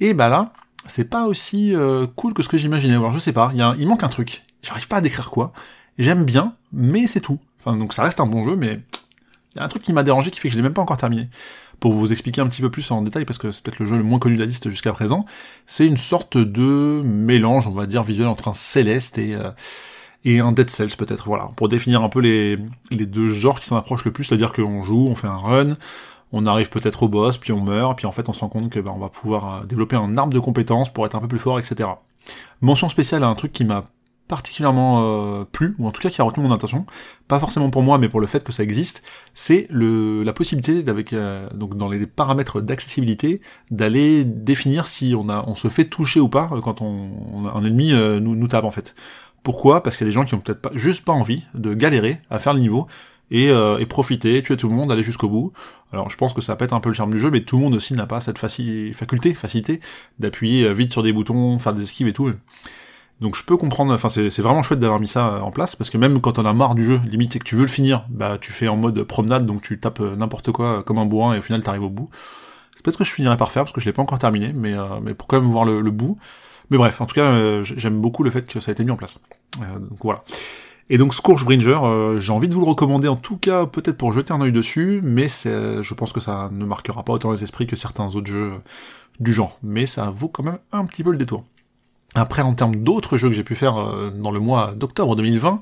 Et 0.00 0.14
bah 0.14 0.28
là, 0.28 0.52
c'est 0.86 1.08
pas 1.08 1.26
aussi 1.26 1.74
euh, 1.74 2.06
cool 2.16 2.32
que 2.32 2.42
ce 2.42 2.48
que 2.48 2.56
j'imaginais. 2.56 2.94
Alors 2.94 3.12
je 3.12 3.18
sais 3.18 3.32
pas, 3.32 3.52
il 3.54 3.86
manque 3.86 4.04
un 4.04 4.08
truc. 4.08 4.42
J'arrive 4.62 4.88
pas 4.88 4.96
à 4.96 5.00
décrire 5.00 5.30
quoi. 5.30 5.52
J'aime 5.98 6.24
bien, 6.24 6.54
mais 6.72 7.06
c'est 7.06 7.20
tout. 7.20 7.38
Donc 7.76 7.92
ça 7.92 8.02
reste 8.02 8.20
un 8.20 8.26
bon 8.26 8.44
jeu, 8.44 8.56
mais 8.56 8.80
il 9.54 9.58
y 9.58 9.60
a 9.60 9.64
un 9.64 9.68
truc 9.68 9.82
qui 9.82 9.92
m'a 9.92 10.02
dérangé 10.02 10.30
qui 10.30 10.40
fait 10.40 10.48
que 10.48 10.52
je 10.52 10.58
l'ai 10.58 10.62
même 10.62 10.74
pas 10.74 10.82
encore 10.82 10.96
terminé. 10.96 11.28
Pour 11.80 11.92
vous 11.92 12.12
expliquer 12.12 12.40
un 12.40 12.48
petit 12.48 12.60
peu 12.60 12.70
plus 12.70 12.90
en 12.90 13.02
détail, 13.02 13.24
parce 13.24 13.38
que 13.38 13.50
c'est 13.50 13.62
peut-être 13.62 13.78
le 13.78 13.86
jeu 13.86 13.96
le 13.96 14.02
moins 14.02 14.18
connu 14.18 14.34
de 14.34 14.40
la 14.40 14.46
liste 14.46 14.68
jusqu'à 14.68 14.92
présent, 14.92 15.26
c'est 15.66 15.86
une 15.86 15.96
sorte 15.96 16.36
de 16.36 17.02
mélange, 17.04 17.68
on 17.68 17.72
va 17.72 17.86
dire, 17.86 18.02
visuel 18.02 18.26
entre 18.26 18.48
un 18.48 18.52
Céleste 18.52 19.16
et, 19.18 19.34
euh, 19.34 19.50
et 20.24 20.40
un 20.40 20.52
Dead 20.52 20.68
Cells 20.70 20.96
peut-être, 20.96 21.26
voilà, 21.26 21.50
pour 21.56 21.68
définir 21.68 22.02
un 22.02 22.08
peu 22.08 22.20
les, 22.20 22.58
les 22.90 23.06
deux 23.06 23.28
genres 23.28 23.60
qui 23.60 23.66
s'en 23.66 23.76
approchent 23.76 24.04
le 24.04 24.12
plus, 24.12 24.24
c'est-à-dire 24.24 24.52
qu'on 24.52 24.82
joue, 24.82 25.06
on 25.06 25.14
fait 25.14 25.28
un 25.28 25.36
run, 25.36 25.76
on 26.32 26.46
arrive 26.46 26.68
peut-être 26.68 27.04
au 27.04 27.08
boss, 27.08 27.38
puis 27.38 27.52
on 27.52 27.62
meurt, 27.62 27.96
puis 27.96 28.06
en 28.06 28.12
fait 28.12 28.28
on 28.28 28.32
se 28.32 28.40
rend 28.40 28.48
compte 28.48 28.70
que 28.70 28.80
ben, 28.80 28.92
on 28.94 28.98
va 28.98 29.08
pouvoir 29.08 29.62
euh, 29.62 29.64
développer 29.64 29.96
un 29.96 30.16
arbre 30.16 30.32
de 30.32 30.40
compétences 30.40 30.92
pour 30.92 31.06
être 31.06 31.14
un 31.14 31.20
peu 31.20 31.28
plus 31.28 31.38
fort, 31.38 31.58
etc. 31.58 31.88
Mention 32.60 32.88
spéciale 32.88 33.22
à 33.22 33.28
un 33.28 33.34
truc 33.34 33.52
qui 33.52 33.64
m'a 33.64 33.84
particulièrement 34.28 35.02
euh, 35.02 35.44
plu, 35.50 35.74
ou 35.78 35.88
en 35.88 35.90
tout 35.90 36.00
cas 36.00 36.10
qui 36.10 36.20
a 36.20 36.24
retenu 36.24 36.44
mon 36.44 36.52
attention, 36.52 36.86
pas 37.26 37.40
forcément 37.40 37.70
pour 37.70 37.82
moi, 37.82 37.98
mais 37.98 38.08
pour 38.08 38.20
le 38.20 38.26
fait 38.26 38.44
que 38.44 38.52
ça 38.52 38.62
existe, 38.62 39.02
c'est 39.34 39.66
le 39.70 40.22
la 40.22 40.32
possibilité 40.32 40.82
d'avec 40.82 41.12
euh, 41.12 41.48
donc 41.54 41.76
dans 41.76 41.88
les 41.88 42.06
paramètres 42.06 42.60
d'accessibilité 42.60 43.40
d'aller 43.70 44.24
définir 44.24 44.86
si 44.86 45.14
on 45.16 45.28
a 45.28 45.44
on 45.46 45.54
se 45.54 45.68
fait 45.68 45.86
toucher 45.86 46.20
ou 46.20 46.28
pas 46.28 46.50
euh, 46.52 46.60
quand 46.60 46.82
on, 46.82 47.48
un 47.52 47.64
ennemi 47.64 47.92
nous 47.92 48.36
nous 48.36 48.48
tape 48.48 48.64
en 48.64 48.70
fait. 48.70 48.94
Pourquoi? 49.42 49.82
Parce 49.82 49.96
qu'il 49.96 50.06
y 50.06 50.08
a 50.08 50.10
des 50.10 50.14
gens 50.14 50.24
qui 50.24 50.34
ont 50.34 50.40
peut-être 50.40 50.60
pas 50.60 50.70
juste 50.74 51.04
pas 51.04 51.12
envie 51.12 51.44
de 51.54 51.72
galérer 51.72 52.20
à 52.28 52.38
faire 52.38 52.52
le 52.52 52.60
niveau 52.60 52.86
et, 53.30 53.48
et 53.48 53.86
profiter, 53.86 54.42
tuer 54.42 54.56
tout 54.56 54.68
le 54.68 54.74
monde, 54.74 54.90
aller 54.92 55.02
jusqu'au 55.02 55.28
bout. 55.28 55.52
Alors 55.92 56.10
je 56.10 56.16
pense 56.16 56.32
que 56.32 56.40
ça 56.40 56.56
pète 56.56 56.72
un 56.72 56.80
peu 56.80 56.90
le 56.90 56.94
charme 56.94 57.12
du 57.12 57.18
jeu, 57.18 57.30
mais 57.30 57.42
tout 57.42 57.56
le 57.56 57.62
monde 57.62 57.74
aussi 57.74 57.94
n'a 57.94 58.06
pas 58.06 58.20
cette 58.20 58.38
faculté, 58.38 59.34
facilité 59.34 59.80
d'appuyer 60.18 60.72
vite 60.74 60.92
sur 60.92 61.02
des 61.02 61.12
boutons, 61.12 61.58
faire 61.58 61.72
des 61.72 61.84
esquives 61.84 62.08
et 62.08 62.12
tout. 62.12 62.32
Donc 63.20 63.34
je 63.34 63.44
peux 63.44 63.56
comprendre, 63.56 63.92
enfin 63.92 64.08
c'est 64.08 64.40
vraiment 64.40 64.62
chouette 64.62 64.78
d'avoir 64.78 65.00
mis 65.00 65.08
ça 65.08 65.42
en 65.42 65.50
place, 65.50 65.74
parce 65.74 65.90
que 65.90 65.98
même 65.98 66.20
quand 66.20 66.38
on 66.38 66.44
a 66.44 66.52
marre 66.52 66.76
du 66.76 66.84
jeu, 66.84 67.00
limite 67.04 67.34
et 67.34 67.38
que 67.40 67.44
tu 67.44 67.56
veux 67.56 67.62
le 67.62 67.68
finir, 67.68 68.04
bah 68.10 68.38
tu 68.40 68.52
fais 68.52 68.68
en 68.68 68.76
mode 68.76 69.02
promenade, 69.02 69.44
donc 69.44 69.60
tu 69.60 69.80
tapes 69.80 70.00
euh, 70.00 70.14
n'importe 70.14 70.52
quoi 70.52 70.84
comme 70.84 70.98
un 70.98 71.06
bourrin 71.06 71.34
et 71.34 71.38
au 71.38 71.42
final 71.42 71.62
t'arrives 71.62 71.82
au 71.82 71.90
bout. 71.90 72.10
C'est 72.76 72.84
peut-être 72.84 72.98
que 72.98 73.04
je 73.04 73.10
finirai 73.10 73.36
par 73.36 73.50
faire, 73.50 73.64
parce 73.64 73.72
que 73.72 73.80
je 73.80 73.86
l'ai 73.86 73.92
pas 73.92 74.02
encore 74.02 74.20
terminé, 74.20 74.52
mais, 74.54 74.72
euh, 74.72 75.00
mais 75.02 75.14
pour 75.14 75.26
quand 75.26 75.40
même 75.40 75.50
voir 75.50 75.64
le, 75.64 75.90
bout. 75.90 76.16
Mais 76.70 76.76
bref, 76.78 77.00
en 77.00 77.06
tout 77.06 77.14
cas, 77.14 77.24
euh, 77.24 77.64
j'aime 77.64 78.00
beaucoup 78.00 78.22
le 78.22 78.30
fait 78.30 78.46
que 78.46 78.60
ça 78.60 78.70
a 78.70 78.72
été 78.72 78.84
mis 78.84 78.92
en 78.92 78.96
place. 78.96 79.18
donc 79.58 79.98
voilà. 80.04 80.22
Et 80.88 80.96
donc 80.96 81.12
Scourgebringer, 81.12 82.16
j'ai 82.18 82.32
envie 82.32 82.48
de 82.48 82.54
vous 82.54 82.60
le 82.60 82.68
recommander 82.68 83.08
en 83.08 83.16
tout 83.16 83.36
cas, 83.36 83.66
peut-être 83.66 83.96
pour 83.96 84.12
jeter 84.12 84.32
un 84.32 84.40
œil 84.40 84.52
dessus, 84.52 85.00
mais 85.02 85.26
je 85.26 85.94
pense 85.94 86.12
que 86.12 86.20
ça 86.20 86.48
ne 86.52 86.64
marquera 86.64 87.02
pas 87.02 87.14
autant 87.14 87.32
les 87.32 87.42
esprits 87.42 87.66
que 87.66 87.76
certains 87.76 88.14
autres 88.14 88.28
jeux 88.28 88.52
du 89.18 89.32
genre. 89.32 89.58
Mais 89.62 89.86
ça 89.86 90.10
vaut 90.10 90.28
quand 90.28 90.44
même 90.44 90.58
un 90.72 90.86
petit 90.86 91.02
peu 91.02 91.10
le 91.10 91.18
détour. 91.18 91.44
Après, 92.14 92.42
en 92.42 92.54
termes 92.54 92.76
d'autres 92.76 93.18
jeux 93.18 93.28
que 93.28 93.34
j'ai 93.34 93.44
pu 93.44 93.54
faire 93.54 93.78
euh, 93.78 94.10
dans 94.10 94.30
le 94.30 94.40
mois 94.40 94.72
d'octobre 94.74 95.14
2020, 95.14 95.60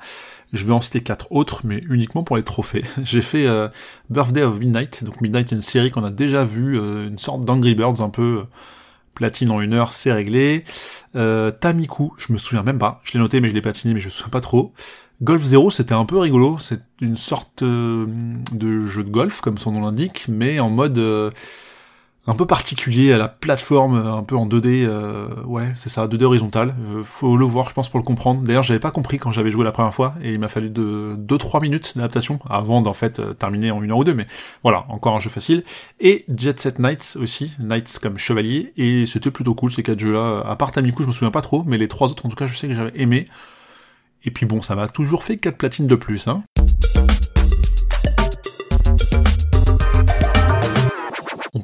je 0.53 0.65
vais 0.65 0.73
en 0.73 0.81
citer 0.81 1.01
quatre 1.01 1.33
autres, 1.33 1.63
mais 1.65 1.81
uniquement 1.91 2.23
pour 2.23 2.37
les 2.37 2.45
trophées. 2.45 2.85
J'ai 3.03 3.21
fait 3.21 3.47
euh, 3.47 3.69
Birthday 4.11 4.43
of 4.43 4.59
Midnight, 4.61 5.03
donc 5.03 5.21
Midnight 5.21 5.53
est 5.53 5.57
une 5.57 5.63
série 5.63 5.91
qu'on 5.91 6.05
a 6.05 6.11
déjà 6.11 6.45
vue, 6.45 6.79
euh, 6.79 7.09
une 7.09 7.19
sorte 7.19 7.45
d'Angry 7.45 7.75
Birds 7.75 8.01
un 8.01 8.11
peu 8.11 8.45
platine 9.15 9.51
en 9.51 9.61
une 9.61 9.75
heure, 9.75 9.93
c'est 9.93 10.13
réglé. 10.13 10.63
Tamiku, 11.15 12.13
je 12.19 12.33
me 12.33 12.39
souviens 12.39 12.63
même 12.63 12.79
pas, 12.79 13.01
je 13.03 13.15
l'ai 13.15 13.19
noté 13.19 13.41
mais 13.41 13.49
je 13.49 13.55
l'ai 13.55 13.63
patiné 13.63 13.95
mais 13.95 14.01
je 14.01 14.07
me 14.07 14.11
souviens 14.11 14.31
pas 14.31 14.43
trop. 14.43 14.75
Golf 15.23 15.43
Zero, 15.43 15.71
c'était 15.71 15.95
un 15.95 16.05
peu 16.05 16.19
rigolo, 16.19 16.59
c'est 16.59 16.83
une 17.01 17.17
sorte 17.17 17.65
de 17.65 18.85
jeu 18.85 19.03
de 19.03 19.11
golf, 19.11 19.41
comme 19.41 19.57
son 19.57 19.73
nom 19.73 19.81
l'indique, 19.81 20.27
mais 20.29 20.61
en 20.61 20.69
mode 20.69 21.33
un 22.27 22.35
peu 22.35 22.47
particulier 22.47 23.13
à 23.13 23.19
la 23.19 23.29
plateforme, 23.29 23.95
un 23.95 24.23
peu 24.23 24.37
en 24.37 24.47
2D, 24.47 24.85
euh, 24.85 25.29
ouais, 25.45 25.73
c'est 25.77 25.89
ça, 25.89 26.09
2D 26.09 26.25
horizontal. 26.25 26.75
Euh, 26.95 27.05
faut 27.05 27.37
le 27.37 27.45
voir, 27.45 27.69
je 27.69 27.75
pense, 27.75 27.89
pour 27.89 28.01
le 28.01 28.05
comprendre. 28.05 28.43
D'ailleurs, 28.43 28.65
j'avais 28.65 28.81
pas 28.81 28.91
compris 28.91 29.19
quand 29.19 29.31
j'avais 29.31 29.51
joué 29.51 29.65
la 29.65 29.71
première 29.71 29.95
fois, 29.95 30.15
et 30.23 30.33
il 30.33 30.41
m'a 30.41 30.49
fallu 30.49 30.71
de 30.71 31.17
2-3 31.17 31.61
minutes 31.61 31.93
d'adaptation 31.97 32.41
avant 32.51 32.83
d'en 32.83 32.95
fait 32.95 33.21
euh, 33.21 33.33
terminer 33.33 33.71
en 33.71 33.83
une 33.83 33.93
heure 33.93 33.99
ou 33.99 34.05
deux, 34.05 34.15
mais 34.15 34.27
voilà, 34.65 34.87
encore 34.89 35.15
un 35.15 35.21
jeu 35.21 35.31
facile. 35.31 35.63
Et 36.01 36.25
Jet 36.37 36.61
Set 36.61 36.79
Knights 36.81 37.17
aussi, 37.21 37.53
Knights 37.61 37.99
comme 38.03 38.19
chevalier, 38.19 38.73
et 38.77 39.07
c'était 39.07 39.31
plutôt 39.31 39.55
cool 39.55 39.71
ces 39.71 39.85
quatre 39.85 40.01
jeux-là. 40.01 40.43
À 40.47 40.57
part 40.57 40.73
Tamiku, 40.73 41.03
je 41.03 41.09
me 41.09 41.13
souviens 41.13 41.31
pas 41.31 41.43
trop, 41.43 41.63
mais 41.65 41.79
les 41.79 41.89
trois 41.89 42.11
autres, 42.11 42.27
en 42.27 42.29
tout 42.29 42.37
cas, 42.37 42.47
je 42.47 42.57
sais 42.57 42.67
que 42.67 42.75
j'avais 42.75 42.93
aimé. 42.97 43.29
Et 44.25 44.33
puis 44.33 44.47
bon, 44.47 44.61
ça 44.61 44.75
m'a 44.75 44.89
toujours 44.89 45.23
fait 45.23 45.37
4 45.37 45.57
platines 45.57 45.87
de 45.87 45.95
plus, 45.95 46.27
hein. 46.27 46.43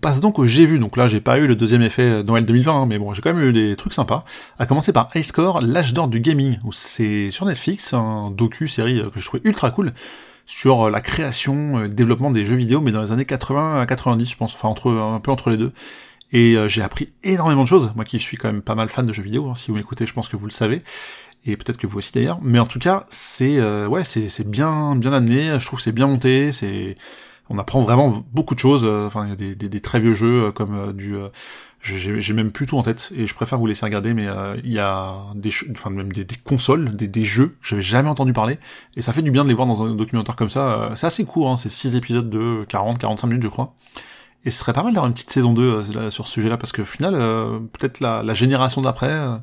Passe 0.03 0.21
donc 0.21 0.39
au 0.39 0.45
J'ai 0.45 0.67
vu, 0.67 0.79
donc 0.79 0.97
là 0.97 1.07
j'ai 1.07 1.21
pas 1.21 1.39
eu 1.39 1.47
le 1.47 1.55
deuxième 1.55 1.81
effet 1.81 2.25
Noël 2.25 2.45
2020, 2.45 2.83
hein, 2.83 2.87
mais 2.87 2.99
bon 2.99 3.15
j'ai 3.15 3.23
quand 3.23 3.33
même 3.33 3.49
eu 3.49 3.53
des 3.53 3.77
trucs 3.77 3.95
sympas. 3.95 4.25
À 4.59 4.67
commencer 4.67 4.93
par 4.93 5.09
High 5.15 5.25
l'âge 5.63 5.95
d'or 5.95 6.09
du 6.09 6.21
gaming, 6.21 6.59
où 6.65 6.73
c'est 6.73 7.31
sur 7.31 7.47
Netflix, 7.47 7.95
un 7.95 8.31
docu-série 8.33 9.01
que 9.15 9.21
je 9.21 9.25
trouvais 9.25 9.43
ultra 9.45 9.71
cool, 9.71 9.93
sur 10.45 10.91
la 10.91 11.01
création, 11.01 11.79
le 11.79 11.89
développement 11.89 12.33
des 12.33 12.45
jeux 12.45 12.57
vidéo, 12.57 12.81
mais 12.81 12.91
dans 12.91 13.01
les 13.01 13.13
années 13.13 13.25
80 13.25 13.81
à 13.81 13.87
90 13.87 14.29
je 14.29 14.37
pense, 14.37 14.55
enfin 14.55 14.69
entre 14.69 14.91
un 14.91 15.21
peu 15.21 15.31
entre 15.31 15.51
les 15.51 15.57
deux. 15.57 15.73
Et 16.33 16.57
euh, 16.57 16.67
j'ai 16.67 16.83
appris 16.83 17.13
énormément 17.23 17.63
de 17.63 17.69
choses, 17.69 17.93
moi 17.95 18.05
qui 18.05 18.19
suis 18.19 18.37
quand 18.37 18.49
même 18.49 18.63
pas 18.63 18.75
mal 18.75 18.89
fan 18.89 19.07
de 19.07 19.13
jeux 19.13 19.23
vidéo, 19.23 19.49
hein. 19.49 19.55
si 19.55 19.71
vous 19.71 19.77
m'écoutez 19.77 20.05
je 20.05 20.13
pense 20.13 20.29
que 20.29 20.37
vous 20.37 20.47
le 20.47 20.53
savez, 20.53 20.83
et 21.47 21.57
peut-être 21.57 21.77
que 21.77 21.87
vous 21.87 21.99
aussi 21.99 22.11
d'ailleurs, 22.13 22.41
mais 22.43 22.59
en 22.59 22.67
tout 22.67 22.81
cas 22.81 23.07
c'est 23.09 23.59
euh, 23.59 23.87
ouais 23.87 24.03
c'est 24.03 24.49
bien 24.49 24.97
bien 24.97 25.13
amené, 25.13 25.61
je 25.61 25.65
trouve 25.65 25.79
c'est 25.79 25.93
bien 25.93 26.09
monté, 26.09 26.51
c'est 26.51 26.97
on 27.53 27.59
apprend 27.59 27.83
vraiment 27.83 28.25
beaucoup 28.33 28.55
de 28.55 28.61
choses, 28.61 28.85
euh, 28.85 29.07
enfin 29.07 29.27
il 29.27 29.31
y 29.31 29.65
a 29.65 29.69
des, 29.69 29.81
très 29.81 30.01
vieux 30.01 30.15
jeux 30.15 30.53
comme 30.53 30.93
du 30.93 31.17
j'ai 31.83 32.33
même 32.33 32.53
plus 32.53 32.67
tout 32.67 32.79
en 32.79 32.83
tête 32.83 33.13
et 33.17 33.27
je 33.27 33.35
préfère 33.35 33.59
vous 33.59 33.67
laisser 33.67 33.85
regarder 33.85 34.15
mais 34.15 34.27
il 34.63 34.73
y 34.73 34.79
a 34.79 35.15
des 35.35 35.51
enfin 35.73 35.91
même 35.91 36.13
des, 36.13 36.25
consoles 36.45 36.95
des, 36.95 37.09
des 37.09 37.25
jeux 37.25 37.57
j'avais 37.61 37.83
jamais 37.83 38.09
entendu 38.09 38.33
parler 38.33 38.59
et 38.97 39.03
ça 39.03 39.13
fait 39.13 39.23
du 39.23 39.33
bien 39.33 39.43
de 39.43 39.49
les 39.49 39.55
voir 39.55 39.67
dans 39.67 39.83
un 39.83 39.95
documentaire 39.95 40.37
comme 40.37 40.49
ça 40.49 40.93
c'est 40.95 41.09
assez 41.09 41.25
court 41.25 41.51
hein, 41.51 41.57
c'est 41.57 41.71
6 41.71 41.97
épisodes 41.97 42.31
de 42.31 42.65
40 42.69 42.99
45 42.99 43.27
minutes 43.27 43.43
je 43.43 43.49
crois 43.49 43.75
et 44.45 44.51
ce 44.51 44.59
serait 44.59 44.73
pas 44.73 44.83
mal 44.83 44.93
d'avoir 44.93 45.07
une 45.07 45.15
petite 45.15 45.31
saison 45.31 45.53
2 45.53 45.63
euh, 45.63 46.11
sur 46.11 46.27
ce 46.27 46.33
sujet-là, 46.33 46.57
parce 46.57 46.73
que 46.73 46.83
au 46.83 46.87
final, 46.87 47.15
euh, 47.15 47.61
peut-être 47.79 48.01
la, 48.01 48.35
génération 48.35 48.81
d'après, 48.81 49.13
euh, 49.13 49.37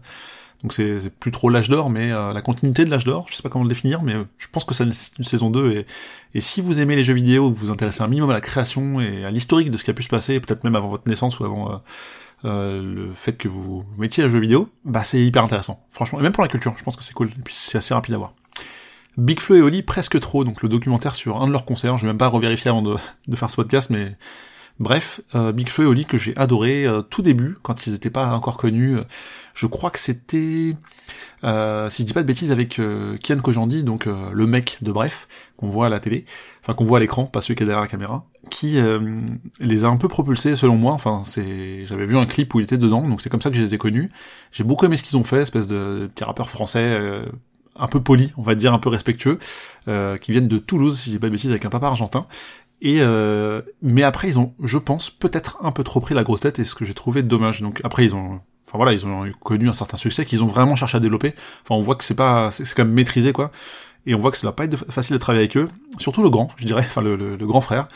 donc 0.61 0.73
c'est 0.73 1.09
plus 1.09 1.31
trop 1.31 1.49
l'âge 1.49 1.69
d'or, 1.69 1.89
mais 1.89 2.09
la 2.09 2.41
continuité 2.41 2.83
de 2.83 2.89
l'âge 2.89 3.05
d'or, 3.05 3.25
je 3.29 3.35
sais 3.35 3.43
pas 3.43 3.49
comment 3.49 3.63
le 3.63 3.69
définir, 3.69 4.01
mais 4.01 4.13
je 4.37 4.47
pense 4.51 4.65
que 4.65 4.73
c'est 4.73 4.83
une 4.83 5.23
saison 5.23 5.49
2, 5.49 5.71
et, 5.71 5.85
et 6.33 6.41
si 6.41 6.59
vous 6.61 6.79
aimez 6.79 6.95
les 6.95 7.03
jeux 7.03 7.13
vidéo, 7.13 7.49
vous 7.49 7.55
vous 7.55 7.71
intéressez 7.71 8.01
un 8.01 8.07
minimum 8.07 8.29
à 8.29 8.33
la 8.33 8.41
création 8.41 8.99
et 8.99 9.23
à 9.23 9.31
l'historique 9.31 9.71
de 9.71 9.77
ce 9.77 9.83
qui 9.83 9.91
a 9.91 9.93
pu 9.93 10.03
se 10.03 10.09
passer, 10.09 10.39
peut-être 10.39 10.63
même 10.63 10.75
avant 10.75 10.89
votre 10.89 11.07
naissance 11.07 11.39
ou 11.39 11.45
avant 11.45 11.81
le 12.43 13.11
fait 13.13 13.33
que 13.33 13.47
vous 13.47 13.83
mettiez 13.97 14.23
à 14.23 14.29
jeu 14.29 14.39
vidéo, 14.39 14.69
bah 14.83 15.03
c'est 15.03 15.21
hyper 15.21 15.43
intéressant, 15.43 15.85
franchement, 15.91 16.19
et 16.19 16.23
même 16.23 16.33
pour 16.33 16.43
la 16.43 16.49
culture, 16.49 16.73
je 16.77 16.83
pense 16.83 16.95
que 16.95 17.03
c'est 17.03 17.13
cool, 17.13 17.29
et 17.29 17.41
puis 17.43 17.53
c'est 17.53 17.77
assez 17.77 17.93
rapide 17.93 18.15
à 18.15 18.17
voir. 18.17 18.33
Big 19.17 19.39
Flo 19.39 19.55
et 19.55 19.61
Oli 19.61 19.81
presque 19.81 20.19
trop, 20.19 20.43
donc 20.43 20.61
le 20.61 20.69
documentaire 20.69 21.15
sur 21.15 21.41
un 21.41 21.47
de 21.47 21.51
leurs 21.51 21.65
concerts, 21.65 21.97
je 21.97 22.03
vais 22.03 22.09
même 22.09 22.17
pas 22.17 22.27
revérifier 22.27 22.69
avant 22.69 22.81
de, 22.81 22.95
de 23.27 23.35
faire 23.35 23.49
ce 23.49 23.55
podcast, 23.55 23.89
mais 23.89 24.15
Bref, 24.79 25.19
euh, 25.35 25.51
Big 25.51 25.67
Flo 25.67 25.83
et 25.83 25.87
Oli 25.87 26.05
que 26.05 26.17
j'ai 26.17 26.35
adoré 26.37 26.85
euh, 26.85 27.01
tout 27.01 27.21
début, 27.21 27.57
quand 27.61 27.85
ils 27.85 27.91
n'étaient 27.91 28.09
pas 28.09 28.33
encore 28.33 28.57
connus. 28.57 28.97
Je 29.53 29.67
crois 29.67 29.91
que 29.91 29.99
c'était, 29.99 30.77
euh, 31.43 31.89
si 31.89 32.03
je 32.03 32.07
dis 32.07 32.13
pas 32.13 32.21
de 32.21 32.27
bêtises, 32.27 32.51
avec 32.51 32.79
Kian 33.21 33.37
Kojandi, 33.39 33.83
donc 33.83 34.05
le 34.05 34.47
mec 34.47 34.77
de 34.81 34.93
Bref, 34.93 35.27
qu'on 35.57 35.67
voit 35.67 35.87
à 35.87 35.89
la 35.89 35.99
télé, 35.99 36.23
enfin 36.61 36.73
qu'on 36.73 36.85
voit 36.85 36.99
à 36.99 37.01
l'écran, 37.01 37.25
pas 37.25 37.41
celui 37.41 37.55
qui 37.55 37.63
est 37.63 37.65
derrière 37.65 37.81
la 37.81 37.89
caméra, 37.89 38.25
qui 38.49 38.77
les 39.59 39.83
a 39.83 39.87
un 39.89 39.97
peu 39.97 40.07
propulsés 40.07 40.55
selon 40.55 40.77
moi. 40.77 40.93
Enfin, 40.93 41.23
c'est, 41.25 41.85
j'avais 41.85 42.05
vu 42.05 42.17
un 42.17 42.25
clip 42.25 42.53
où 42.53 42.61
il 42.61 42.63
était 42.63 42.77
dedans, 42.77 43.05
donc 43.05 43.19
c'est 43.19 43.29
comme 43.29 43.41
ça 43.41 43.49
que 43.49 43.57
je 43.57 43.61
les 43.61 43.73
ai 43.73 43.77
connus. 43.77 44.09
J'ai 44.53 44.63
beaucoup 44.63 44.85
aimé 44.85 44.95
ce 44.95 45.03
qu'ils 45.03 45.17
ont 45.17 45.25
fait, 45.25 45.41
espèce 45.41 45.67
de 45.67 46.09
petits 46.13 46.23
rappeurs 46.23 46.49
français 46.49 46.97
un 47.75 47.87
peu 47.87 48.01
polis, 48.01 48.31
on 48.37 48.41
va 48.41 48.55
dire 48.55 48.73
un 48.73 48.79
peu 48.79 48.87
respectueux, 48.87 49.39
qui 50.21 50.31
viennent 50.31 50.47
de 50.47 50.57
Toulouse, 50.57 50.97
si 50.97 51.09
dis 51.09 51.19
pas 51.19 51.27
de 51.27 51.33
bêtises, 51.33 51.51
avec 51.51 51.65
un 51.65 51.69
papa 51.69 51.87
argentin. 51.87 52.27
Et 52.81 52.97
euh, 53.01 53.61
mais 53.81 54.03
après 54.03 54.29
ils 54.29 54.39
ont, 54.39 54.53
je 54.63 54.77
pense, 54.77 55.09
peut-être 55.09 55.57
un 55.61 55.71
peu 55.71 55.83
trop 55.83 55.99
pris 55.99 56.15
la 56.15 56.23
grosse 56.23 56.39
tête 56.41 56.59
et 56.59 56.63
ce 56.63 56.75
que 56.75 56.85
j'ai 56.85 56.93
trouvé 56.93 57.23
dommage. 57.23 57.61
Donc 57.61 57.81
après 57.83 58.05
ils 58.05 58.15
ont, 58.15 58.39
enfin 58.67 58.77
voilà, 58.77 58.93
ils 58.93 59.05
ont 59.05 59.29
connu 59.41 59.67
un 59.67 59.73
certain 59.73 59.97
succès 59.97 60.25
qu'ils 60.25 60.43
ont 60.43 60.47
vraiment 60.47 60.75
cherché 60.75 60.97
à 60.97 60.99
développer. 60.99 61.33
Enfin 61.63 61.75
on 61.75 61.81
voit 61.81 61.95
que 61.95 62.03
c'est 62.03 62.15
pas, 62.15 62.51
c'est 62.51 62.63
quand 62.73 62.85
même 62.85 62.93
maîtrisé 62.93 63.33
quoi. 63.33 63.51
Et 64.05 64.15
on 64.15 64.19
voit 64.19 64.31
que 64.31 64.37
ça 64.37 64.47
va 64.47 64.53
pas 64.53 64.63
être 64.63 64.77
facile 64.91 65.13
de 65.13 65.19
travailler 65.19 65.43
avec 65.43 65.57
eux. 65.57 65.69
Surtout 65.97 66.23
le 66.23 66.29
grand, 66.29 66.47
je 66.55 66.65
dirais, 66.65 66.83
enfin 66.85 67.01
le, 67.01 67.37
grand 67.37 67.61
frère. 67.61 67.87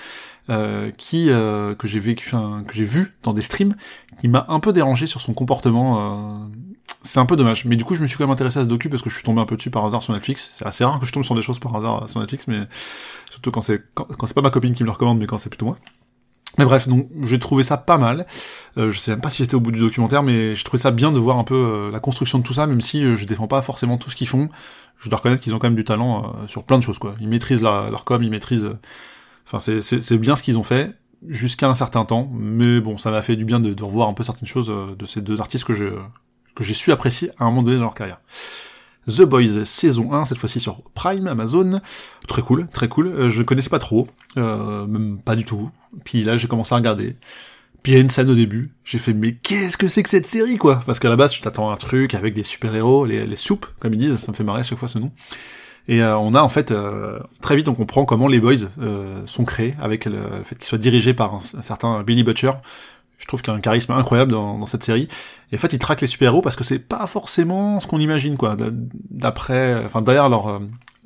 Euh, 0.49 0.91
qui 0.97 1.29
euh, 1.29 1.73
que 1.73 1.87
j'ai 1.87 2.01
vécu, 2.01 2.31
que 2.31 2.73
j'ai 2.73 2.83
vu 2.83 3.13
dans 3.23 3.31
des 3.31 3.41
streams, 3.41 3.75
qui 4.19 4.27
m'a 4.27 4.45
un 4.49 4.59
peu 4.59 4.73
dérangé 4.73 5.05
sur 5.05 5.21
son 5.21 5.33
comportement 5.33 6.43
euh, 6.43 6.47
c'est 7.03 7.19
un 7.19 7.25
peu 7.25 7.35
dommage. 7.35 7.65
Mais 7.65 7.75
du 7.75 7.83
coup, 7.83 7.95
je 7.95 8.01
me 8.01 8.07
suis 8.07 8.17
quand 8.17 8.23
même 8.23 8.33
intéressé 8.33 8.59
à 8.59 8.63
ce 8.63 8.69
docu 8.69 8.89
parce 8.89 9.01
que 9.01 9.09
je 9.09 9.15
suis 9.15 9.23
tombé 9.23 9.41
un 9.41 9.45
peu 9.45 9.57
dessus 9.57 9.69
par 9.69 9.85
hasard 9.85 10.01
sur 10.01 10.13
Netflix. 10.13 10.55
C'est 10.57 10.65
assez 10.65 10.83
rare 10.83 10.99
que 10.99 11.05
je 11.05 11.11
tombe 11.11 11.23
sur 11.23 11.35
des 11.35 11.41
choses 11.41 11.59
par 11.59 11.75
hasard 11.75 12.09
sur 12.09 12.19
Netflix, 12.19 12.47
mais 12.47 12.61
surtout 13.29 13.51
quand 13.51 13.61
c'est 13.61 13.83
quand, 13.93 14.07
c'est 14.25 14.33
pas 14.33 14.41
ma 14.41 14.49
copine 14.49 14.73
qui 14.73 14.83
me 14.83 14.87
le 14.87 14.93
recommande, 14.93 15.19
mais 15.19 15.27
quand 15.27 15.37
c'est 15.37 15.49
plutôt 15.49 15.65
moi. 15.65 15.77
Mais 16.57 16.65
bref, 16.65 16.87
donc 16.87 17.09
j'ai 17.23 17.39
trouvé 17.39 17.63
ça 17.63 17.77
pas 17.77 17.97
mal. 17.97 18.27
Euh, 18.77 18.91
je 18.91 18.99
sais 18.99 19.11
même 19.11 19.21
pas 19.21 19.29
si 19.29 19.43
j'étais 19.43 19.55
au 19.55 19.59
bout 19.59 19.71
du 19.71 19.79
documentaire, 19.79 20.23
mais 20.23 20.53
j'ai 20.53 20.63
trouvé 20.63 20.81
ça 20.81 20.91
bien 20.91 21.11
de 21.11 21.19
voir 21.19 21.37
un 21.39 21.43
peu 21.43 21.55
euh, 21.55 21.91
la 21.91 21.99
construction 21.99 22.37
de 22.37 22.43
tout 22.43 22.53
ça, 22.53 22.67
même 22.67 22.81
si 22.81 23.03
euh, 23.03 23.15
je 23.15 23.25
défends 23.25 23.47
pas 23.47 23.61
forcément 23.61 23.97
tout 23.97 24.09
ce 24.09 24.15
qu'ils 24.15 24.27
font. 24.27 24.49
Je 24.99 25.09
dois 25.09 25.17
reconnaître 25.17 25.41
qu'ils 25.41 25.55
ont 25.55 25.59
quand 25.59 25.67
même 25.67 25.75
du 25.75 25.83
talent 25.83 26.33
sur 26.47 26.63
plein 26.63 26.77
de 26.77 26.83
choses, 26.83 26.97
quoi. 26.97 27.13
Ils 27.19 27.27
maîtrisent 27.27 27.61
leur 27.61 28.05
com, 28.05 28.23
ils 28.23 28.29
maîtrisent. 28.29 28.69
Enfin, 29.45 29.59
c'est 29.59 30.17
bien 30.17 30.37
ce 30.37 30.43
qu'ils 30.43 30.57
ont 30.57 30.63
fait 30.63 30.95
jusqu'à 31.27 31.67
un 31.67 31.75
certain 31.75 32.05
temps, 32.05 32.31
mais 32.33 32.79
bon, 32.79 32.97
ça 32.97 33.11
m'a 33.11 33.21
fait 33.21 33.35
du 33.35 33.43
bien 33.43 33.59
de, 33.59 33.73
de, 33.73 33.83
revoir 33.83 34.07
un 34.07 34.13
peu 34.13 34.23
certaines 34.23 34.47
choses 34.47 34.71
de 34.97 35.05
ces 35.05 35.19
deux 35.19 35.41
artistes 35.41 35.65
que 35.65 35.73
je 35.73 35.95
que 36.55 36.63
j'ai 36.63 36.73
su 36.73 36.91
apprécier 36.91 37.31
à 37.39 37.43
un 37.43 37.45
moment 37.47 37.63
donné 37.63 37.77
dans 37.77 37.83
leur 37.83 37.93
carrière. 37.93 38.19
The 39.07 39.23
Boys 39.23 39.65
saison 39.65 40.13
1, 40.13 40.25
cette 40.25 40.37
fois-ci 40.37 40.59
sur 40.59 40.81
Prime, 40.93 41.27
Amazon. 41.27 41.81
Très 42.27 42.41
cool, 42.41 42.67
très 42.67 42.87
cool. 42.87 43.07
Euh, 43.07 43.29
je 43.29 43.43
connaissais 43.43 43.69
pas 43.69 43.79
trop, 43.79 44.07
euh, 44.37 44.85
même 44.85 45.19
pas 45.19 45.35
du 45.35 45.43
tout. 45.43 45.69
Puis 46.05 46.23
là, 46.23 46.37
j'ai 46.37 46.47
commencé 46.47 46.73
à 46.73 46.77
regarder. 46.77 47.17
Puis 47.81 47.91
il 47.91 47.95
y 47.95 47.97
a 47.97 48.01
une 48.01 48.09
scène 48.09 48.29
au 48.29 48.35
début, 48.35 48.71
j'ai 48.85 48.97
fait 48.97 49.11
mais 49.11 49.33
qu'est-ce 49.33 49.75
que 49.75 49.89
c'est 49.89 50.03
que 50.03 50.09
cette 50.09 50.25
série 50.25 50.55
quoi? 50.55 50.81
Parce 50.85 50.99
qu'à 50.99 51.09
la 51.09 51.17
base, 51.17 51.33
tu 51.33 51.41
t'attends 51.41 51.69
un 51.69 51.75
truc 51.75 52.13
avec 52.15 52.33
des 52.33 52.43
super-héros, 52.43 53.05
les, 53.05 53.35
soupes, 53.35 53.65
comme 53.79 53.93
ils 53.93 53.99
disent, 53.99 54.15
ça 54.15 54.31
me 54.31 54.37
fait 54.37 54.45
marrer 54.45 54.61
à 54.61 54.63
chaque 54.63 54.79
fois 54.79 54.87
ce 54.87 54.99
nom. 54.99 55.11
Et 55.89 56.01
euh, 56.01 56.17
on 56.17 56.33
a 56.33 56.41
en 56.41 56.47
fait, 56.47 56.71
euh, 56.71 57.19
très 57.41 57.57
vite 57.57 57.67
on 57.67 57.73
comprend 57.73 58.05
comment 58.05 58.29
les 58.29 58.39
Boys 58.39 58.69
sont 59.25 59.43
créés, 59.43 59.75
avec 59.81 60.05
le, 60.05 60.43
fait 60.45 60.55
qu'ils 60.55 60.63
soient 60.63 60.77
dirigés 60.77 61.13
par 61.13 61.35
un 61.35 61.41
certain 61.41 62.03
Billy 62.03 62.23
Butcher, 62.23 62.51
je 63.17 63.25
trouve 63.25 63.41
qu'il 63.41 63.51
y 63.51 63.55
a 63.55 63.57
un 63.57 63.61
charisme 63.61 63.93
incroyable 63.93 64.31
dans, 64.31 64.65
cette 64.65 64.83
série. 64.83 65.07
Et 65.51 65.55
en 65.55 65.59
fait, 65.59 65.71
ils 65.73 65.79
traquent 65.79 66.01
les 66.01 66.07
super-héros 66.07 66.41
parce 66.41 66.55
que 66.55 66.63
c'est 66.63 66.79
pas 66.79 67.07
forcément 67.07 67.79
ce 67.79 67.87
qu'on 67.87 67.99
imagine, 67.99 68.35
quoi. 68.37 68.57
D'après, 69.09 69.83
enfin, 69.85 70.01
derrière 70.01 70.27
leur, 70.27 70.47
euh, 70.47 70.59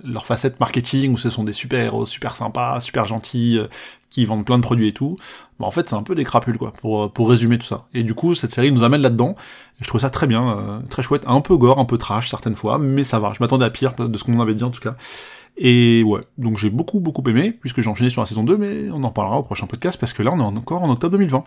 leur 0.04 0.26
facette 0.26 0.60
marketing, 0.60 1.14
où 1.14 1.18
ce 1.18 1.30
sont 1.30 1.44
des 1.44 1.54
super-héros 1.54 2.06
super 2.06 2.36
sympas, 2.36 2.80
super 2.80 3.06
gentils, 3.06 3.60
euh, 3.60 3.68
qui 4.10 4.26
vendent 4.26 4.46
plein 4.46 4.58
de 4.58 4.64
produits 4.64 4.88
et 4.88 4.94
tout, 4.94 5.16
bah, 5.60 5.68
en 5.68 5.72
fait, 5.72 5.90
c'est 5.90 5.96
un 5.96 6.02
peu 6.02 6.16
des 6.16 6.24
crapules, 6.24 6.58
quoi, 6.58 6.74
pour, 6.74 7.04
euh, 7.04 7.08
pour 7.08 7.30
résumer 7.30 7.60
tout 7.60 7.68
ça. 7.68 7.86
Et 7.94 8.04
du 8.04 8.16
coup, 8.16 8.34
cette 8.34 8.52
série 8.52 8.72
nous 8.72 8.84
amène 8.84 9.02
là-dedans, 9.02 9.36
et 9.80 9.84
je 9.84 9.88
trouve 9.88 10.02
ça 10.02 10.10
très 10.10 10.26
bien, 10.26 10.82
très 10.90 11.04
chouette, 11.04 11.24
un 11.28 11.42
peu 11.42 11.56
gore, 11.58 11.78
un 11.78 11.86
peu 11.86 12.00
trash 12.00 12.30
certaines 12.30 12.56
fois, 12.56 12.80
mais 12.80 13.04
ça 13.04 13.20
va. 13.20 13.34
Je 13.34 13.44
m'attendais 13.44 13.66
à 13.66 13.70
pire 13.70 13.94
de 13.94 14.18
ce 14.18 14.24
qu'on 14.24 14.40
avait 14.40 14.56
dit, 14.56 14.64
en 14.64 14.72
tout 14.72 14.82
cas. 14.82 14.96
Et 15.58 16.04
ouais, 16.04 16.22
donc 16.38 16.58
j'ai 16.58 16.70
beaucoup 16.70 17.00
beaucoup 17.00 17.28
aimé, 17.28 17.52
puisque 17.52 17.82
j'ai 17.82 17.90
enchaîné 17.90 18.10
sur 18.10 18.22
la 18.22 18.28
saison 18.28 18.44
2, 18.44 18.58
mais 18.58 18.92
on 18.92 19.04
en 19.04 19.12
parlera 19.12 19.38
au 19.38 19.44
prochain 19.44 19.66
podcast, 19.66 20.00
parce 20.00 20.14
que 20.14 20.22
là 20.22 20.32
on 20.32 20.40
est 20.40 20.58
encore 20.58 20.84
en 20.84 20.92
octobre 20.92 21.14
2020. 21.14 21.44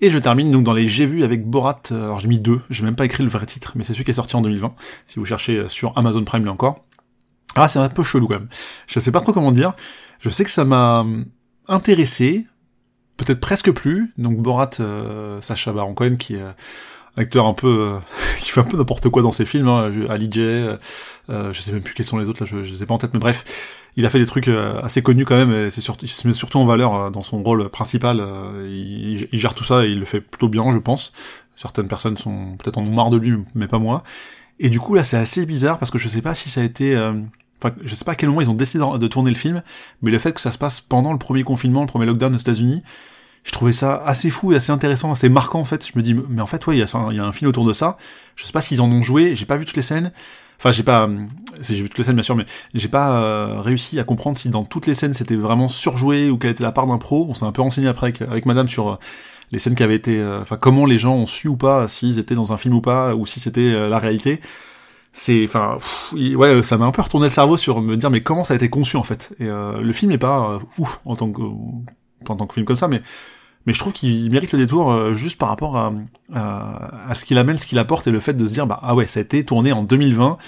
Et 0.00 0.10
je 0.10 0.18
termine 0.18 0.52
donc 0.52 0.62
dans 0.62 0.72
les 0.72 0.86
J'ai 0.86 1.06
vu 1.06 1.24
avec 1.24 1.44
Borat, 1.44 1.82
euh, 1.90 2.04
alors 2.04 2.20
j'ai 2.20 2.28
mis 2.28 2.38
deux, 2.38 2.60
j'ai 2.70 2.84
même 2.84 2.94
pas 2.94 3.04
écrit 3.04 3.24
le 3.24 3.28
vrai 3.28 3.46
titre, 3.46 3.72
mais 3.74 3.82
c'est 3.82 3.92
celui 3.92 4.04
qui 4.04 4.12
est 4.12 4.14
sorti 4.14 4.36
en 4.36 4.40
2020, 4.42 4.72
si 5.06 5.18
vous 5.18 5.24
cherchez 5.24 5.56
euh, 5.56 5.68
sur 5.68 5.96
Amazon 5.98 6.22
Prime 6.22 6.44
là 6.44 6.52
encore. 6.52 6.84
Ah 7.56 7.66
c'est 7.66 7.80
un 7.80 7.88
peu 7.88 8.04
chelou 8.04 8.28
quand 8.28 8.34
même, 8.34 8.48
je 8.86 9.00
sais 9.00 9.10
pas 9.10 9.20
trop 9.20 9.32
comment 9.32 9.50
dire, 9.50 9.72
je 10.20 10.28
sais 10.28 10.44
que 10.44 10.50
ça 10.50 10.64
m'a 10.64 11.04
intéressé, 11.66 12.46
peut-être 13.16 13.40
presque 13.40 13.72
plus, 13.72 14.12
donc 14.18 14.38
Borat, 14.38 14.70
euh, 14.78 15.40
Sacha 15.40 15.72
Baron 15.72 15.94
Cohen 15.94 16.14
qui 16.16 16.36
est 16.36 16.44
acteur 17.16 17.46
un 17.46 17.54
peu 17.54 17.98
qui 18.38 18.50
fait 18.50 18.60
un 18.60 18.64
peu 18.64 18.76
n'importe 18.76 19.08
quoi 19.08 19.22
dans 19.22 19.32
ses 19.32 19.46
films, 19.46 19.66
hein, 19.66 19.90
Ali 20.08 20.28
J, 20.30 20.68
je 21.28 21.60
sais 21.60 21.72
même 21.72 21.82
plus 21.82 21.94
quels 21.94 22.06
sont 22.06 22.18
les 22.18 22.28
autres 22.28 22.44
là, 22.44 22.48
je, 22.48 22.62
je 22.62 22.72
les 22.72 22.84
ai 22.84 22.86
pas 22.86 22.94
en 22.94 22.98
tête, 22.98 23.10
mais 23.14 23.20
bref, 23.20 23.44
il 23.98 24.06
a 24.06 24.10
fait 24.10 24.20
des 24.20 24.26
trucs 24.26 24.46
euh, 24.46 24.80
assez 24.80 25.02
connus 25.02 25.24
quand 25.24 25.34
même, 25.34 25.50
et 25.50 25.70
c'est 25.70 25.80
surtout, 25.80 26.06
il 26.06 26.08
se 26.08 26.26
met 26.28 26.32
surtout 26.32 26.58
en 26.58 26.64
valeur 26.64 26.94
euh, 26.94 27.10
dans 27.10 27.20
son 27.20 27.42
rôle 27.42 27.68
principal. 27.68 28.20
Euh, 28.20 28.64
il, 29.32 29.38
gère 29.40 29.54
tout 29.54 29.64
ça 29.64 29.84
et 29.84 29.88
il 29.88 29.98
le 29.98 30.04
fait 30.04 30.20
plutôt 30.20 30.48
bien, 30.48 30.70
je 30.70 30.78
pense. 30.78 31.12
Certaines 31.56 31.88
personnes 31.88 32.16
sont 32.16 32.56
peut-être 32.58 32.78
en 32.78 32.82
ont 32.82 32.94
marre 32.94 33.10
de 33.10 33.16
lui, 33.16 33.34
mais 33.56 33.66
pas 33.66 33.80
moi. 33.80 34.04
Et 34.60 34.70
du 34.70 34.78
coup 34.78 34.94
là, 34.94 35.02
c'est 35.02 35.16
assez 35.16 35.44
bizarre 35.46 35.78
parce 35.78 35.90
que 35.90 35.98
je 35.98 36.06
sais 36.06 36.22
pas 36.22 36.36
si 36.36 36.48
ça 36.48 36.60
a 36.60 36.64
été, 36.64 36.96
enfin, 37.60 37.74
je 37.84 37.94
sais 37.96 38.04
pas 38.04 38.12
à 38.12 38.14
quel 38.14 38.28
moment 38.28 38.40
ils 38.40 38.50
ont 38.50 38.54
décidé 38.54 38.84
de 38.98 39.06
tourner 39.08 39.30
le 39.30 39.36
film, 39.36 39.62
mais 40.02 40.12
le 40.12 40.18
fait 40.20 40.32
que 40.32 40.40
ça 40.40 40.52
se 40.52 40.58
passe 40.58 40.80
pendant 40.80 41.12
le 41.12 41.18
premier 41.18 41.42
confinement, 41.42 41.80
le 41.80 41.88
premier 41.88 42.06
lockdown 42.06 42.32
aux 42.32 42.38
États-Unis, 42.38 42.84
je 43.42 43.50
trouvais 43.50 43.72
ça 43.72 43.96
assez 44.04 44.30
fou 44.30 44.52
et 44.52 44.56
assez 44.56 44.70
intéressant, 44.70 45.10
assez 45.10 45.28
marquant 45.28 45.58
en 45.58 45.64
fait. 45.64 45.84
Je 45.84 45.92
me 45.96 46.02
dis, 46.02 46.14
mais 46.14 46.40
en 46.40 46.46
fait, 46.46 46.64
ouais, 46.68 46.76
il 46.76 46.78
y, 46.78 46.82
a, 46.82 47.08
il 47.10 47.16
y 47.16 47.20
a 47.20 47.24
un 47.24 47.32
film 47.32 47.48
autour 47.48 47.64
de 47.64 47.72
ça. 47.72 47.98
Je 48.36 48.44
sais 48.44 48.52
pas 48.52 48.60
s'ils 48.60 48.80
en 48.80 48.90
ont 48.90 49.02
joué, 49.02 49.34
j'ai 49.34 49.46
pas 49.46 49.56
vu 49.56 49.64
toutes 49.64 49.76
les 49.76 49.82
scènes. 49.82 50.12
Enfin, 50.58 50.72
j'ai 50.72 50.82
pas, 50.82 51.08
j'ai 51.60 51.74
vu 51.76 51.88
toutes 51.88 51.98
les 51.98 52.04
scènes 52.04 52.16
bien 52.16 52.22
sûr, 52.24 52.34
mais 52.34 52.44
j'ai 52.74 52.88
pas 52.88 53.22
euh, 53.22 53.60
réussi 53.60 54.00
à 54.00 54.04
comprendre 54.04 54.36
si 54.36 54.48
dans 54.48 54.64
toutes 54.64 54.86
les 54.86 54.94
scènes 54.94 55.14
c'était 55.14 55.36
vraiment 55.36 55.68
surjoué 55.68 56.30
ou 56.30 56.38
quelle 56.38 56.50
était 56.50 56.64
la 56.64 56.72
part 56.72 56.86
d'impro. 56.86 57.26
On 57.28 57.34
s'est 57.34 57.44
un 57.44 57.52
peu 57.52 57.62
renseigné 57.62 57.86
après 57.86 58.12
avec, 58.28 58.44
Madame 58.44 58.66
sur 58.66 58.88
euh, 58.90 58.96
les 59.52 59.60
scènes 59.60 59.76
qui 59.76 59.84
avaient 59.84 59.94
été, 59.94 60.18
euh, 60.18 60.40
enfin 60.42 60.56
comment 60.56 60.84
les 60.84 60.98
gens 60.98 61.14
ont 61.14 61.26
su 61.26 61.46
ou 61.46 61.56
pas 61.56 61.86
s'ils 61.86 62.18
étaient 62.18 62.34
dans 62.34 62.52
un 62.52 62.56
film 62.56 62.74
ou 62.74 62.80
pas 62.80 63.14
ou 63.14 63.24
si 63.24 63.38
c'était 63.38 63.88
la 63.88 63.98
réalité. 64.00 64.40
C'est, 65.12 65.44
enfin, 65.44 65.78
ouais, 66.12 66.62
ça 66.62 66.76
m'a 66.76 66.86
un 66.86 66.92
peu 66.92 67.02
retourné 67.02 67.26
le 67.26 67.30
cerveau 67.30 67.56
sur 67.56 67.80
me 67.80 67.96
dire 67.96 68.10
mais 68.10 68.22
comment 68.22 68.44
ça 68.44 68.54
a 68.54 68.56
été 68.56 68.68
conçu 68.68 68.96
en 68.96 69.02
fait. 69.02 69.34
Et 69.40 69.46
le 69.46 69.92
film 69.92 70.10
est 70.12 70.18
pas 70.18 70.58
ouf 70.78 71.00
en 71.04 71.16
tant 71.16 71.30
que 71.32 71.42
en 72.28 72.36
tant 72.36 72.46
que 72.46 72.54
film 72.54 72.66
comme 72.66 72.76
ça, 72.76 72.88
mais 72.88 73.00
mais 73.68 73.74
je 73.74 73.80
trouve 73.80 73.92
qu'il 73.92 74.30
mérite 74.30 74.52
le 74.52 74.58
détour 74.58 74.90
euh, 74.90 75.12
juste 75.12 75.36
par 75.36 75.50
rapport 75.50 75.76
à, 75.76 77.14
ce 77.14 77.26
qu'il 77.26 77.36
amène, 77.36 77.58
ce 77.58 77.66
qu'il 77.66 77.78
apporte 77.78 78.06
et 78.06 78.10
le 78.10 78.18
fait 78.18 78.32
de 78.32 78.46
se 78.46 78.54
dire 78.54 78.66
bah 78.66 78.80
ah 78.82 78.94
ouais 78.94 79.06
ça 79.06 79.20
a 79.20 79.22
été 79.22 79.44
tourné 79.44 79.72
en 79.72 79.82
2020 79.82 80.38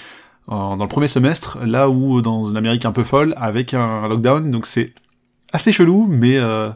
dans 0.47 0.75
le 0.75 0.87
premier 0.87 1.07
semestre 1.07 1.59
là 1.63 1.87
où 1.87 2.23
dans 2.23 2.49
une 2.49 2.57
Amérique 2.57 2.83
un 2.83 2.91
peu 2.91 3.03
folle 3.03 3.35
avec 3.37 3.75
un 3.75 4.07
lockdown. 4.07 4.49
Donc 4.49 4.65
c'est 4.65 4.95
assez 5.53 5.71
chelou 5.71 6.07
mais 6.09 6.37
euh, 6.37 6.71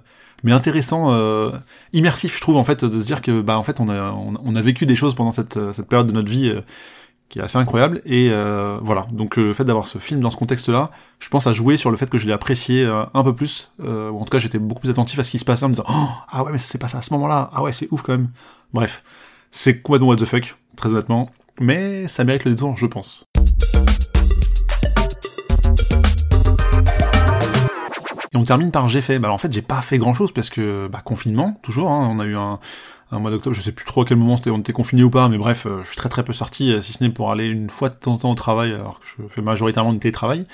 intéressant, 0.46 1.08
euh, 1.14 1.50
immersif, 1.94 2.36
je 2.36 2.42
trouve 2.42 2.58
en 2.58 2.64
fait, 2.64 2.86
de 2.86 3.00
se 3.00 3.06
dire 3.08 3.24
que 3.24 3.42
bah 3.42 3.58
en 3.58 3.64
fait 3.64 3.80
on 3.80 3.90
a 3.90 4.12
on, 4.12 4.56
a 4.56 4.62
vécu 4.62 4.86
des 4.86 4.96
choses 4.96 5.16
pendant 5.16 5.32
cette 5.32 5.58
période 5.90 6.06
de 6.06 6.14
notre 6.14 6.30
vie 6.30 6.54
assez 7.42 7.58
incroyable 7.58 8.02
et 8.06 8.30
euh, 8.30 8.78
voilà. 8.82 9.08
Donc 9.12 9.36
le 9.36 9.54
fait 9.54 9.64
d'avoir 9.64 9.88
ce 9.88 9.98
film 9.98 10.20
dans 10.22 10.30
ce 10.30 10.38
contexte-là, 10.38 10.92
je 11.20 11.30
pense 11.30 11.48
à 11.48 11.54
jouer 11.54 11.78
sur 11.78 11.92
le 11.92 11.98
fait 11.98 12.10
que 12.10 12.18
je 12.18 12.28
l'ai 12.28 12.34
apprécié 12.34 12.86
un 12.86 13.24
peu 13.24 13.34
plus, 13.34 13.72
ou 13.80 14.20
en 14.20 14.24
tout 14.24 14.30
cas 14.30 14.40
j'étais 14.40 14.60
beaucoup 14.60 14.82
plus 14.82 14.90
attentif 14.90 15.20
à 15.20 15.24
ce 15.24 15.32
qui 15.32 15.40
se 15.40 15.46
passait 15.46 15.66
en 15.66 15.70
me 15.70 15.74
disant 15.74 15.86
oh, 15.90 16.08
ah 16.30 16.44
ouais 16.44 16.52
mais 16.52 16.58
c'est 16.58 16.78
pas 16.78 16.88
ça 16.88 17.00
à 17.00 17.02
ce 17.02 17.14
moment-là, 17.14 17.50
ah 17.54 17.62
ouais 17.62 17.74
c'est 17.74 17.88
ouf 17.92 18.02
quand 18.02 18.14
même. 18.14 18.30
Bref, 18.74 19.04
c'est 19.52 19.82
quoi 19.82 20.00
donc 20.00 20.10
what 20.10 20.16
the 20.18 20.26
fuck, 20.26 20.56
très 20.76 20.90
honnêtement, 20.90 21.30
mais 21.60 22.08
ça 22.08 22.24
mérite 22.24 22.46
le 22.46 22.52
détour, 22.52 22.76
je 22.76 22.86
pense. 22.86 23.26
Et 28.34 28.38
on 28.38 28.44
termine 28.44 28.70
par 28.70 28.90
j'ai 28.90 29.00
fait. 29.00 29.18
Bah 29.18 29.32
en 29.32 29.38
fait 29.38 29.52
j'ai 29.54 29.62
pas 29.62 29.82
fait 29.82 29.98
grand 29.98 30.14
chose 30.14 30.34
parce 30.34 30.50
que 30.50 30.90
bah 30.92 31.00
confinement 31.04 31.58
toujours. 31.64 31.90
Hein, 31.90 32.10
on 32.12 32.20
a 32.20 32.26
eu 32.26 32.36
un, 32.36 32.60
un 33.12 33.20
mois 33.20 33.32
d'octobre, 33.32 33.56
je 33.56 33.62
sais 33.62 33.72
plus 33.72 33.86
trop 33.86 34.02
à 34.02 34.06
quel 34.06 34.18
moment 34.18 34.36
on 34.48 34.60
était 34.60 34.74
confiné 34.74 35.04
ou 35.04 35.10
pas, 35.10 35.30
mais 35.30 35.38
bref, 35.38 35.66
euh, 35.66 35.82
je 35.84 35.88
suis 35.88 35.96
très 35.96 36.10
très 36.10 36.24
peu 36.24 36.34
sorti, 36.34 36.72
euh, 36.72 36.82
si 36.82 36.94
ce 36.94 37.04
n'est 37.04 37.10
pour 37.10 37.32
aller 37.32 37.48
une 37.48 37.70
fois 37.70 37.90
de 37.90 37.96
temps 37.96 38.14
en 38.14 38.18
temps 38.18 38.32
au 38.32 38.36
travail, 38.36 38.74
alors 38.74 39.00
que 39.00 39.06
je 39.06 39.28
fais 39.28 39.42
majoritairement 39.42 39.94
du 39.94 40.00
télétravail. 40.00 40.46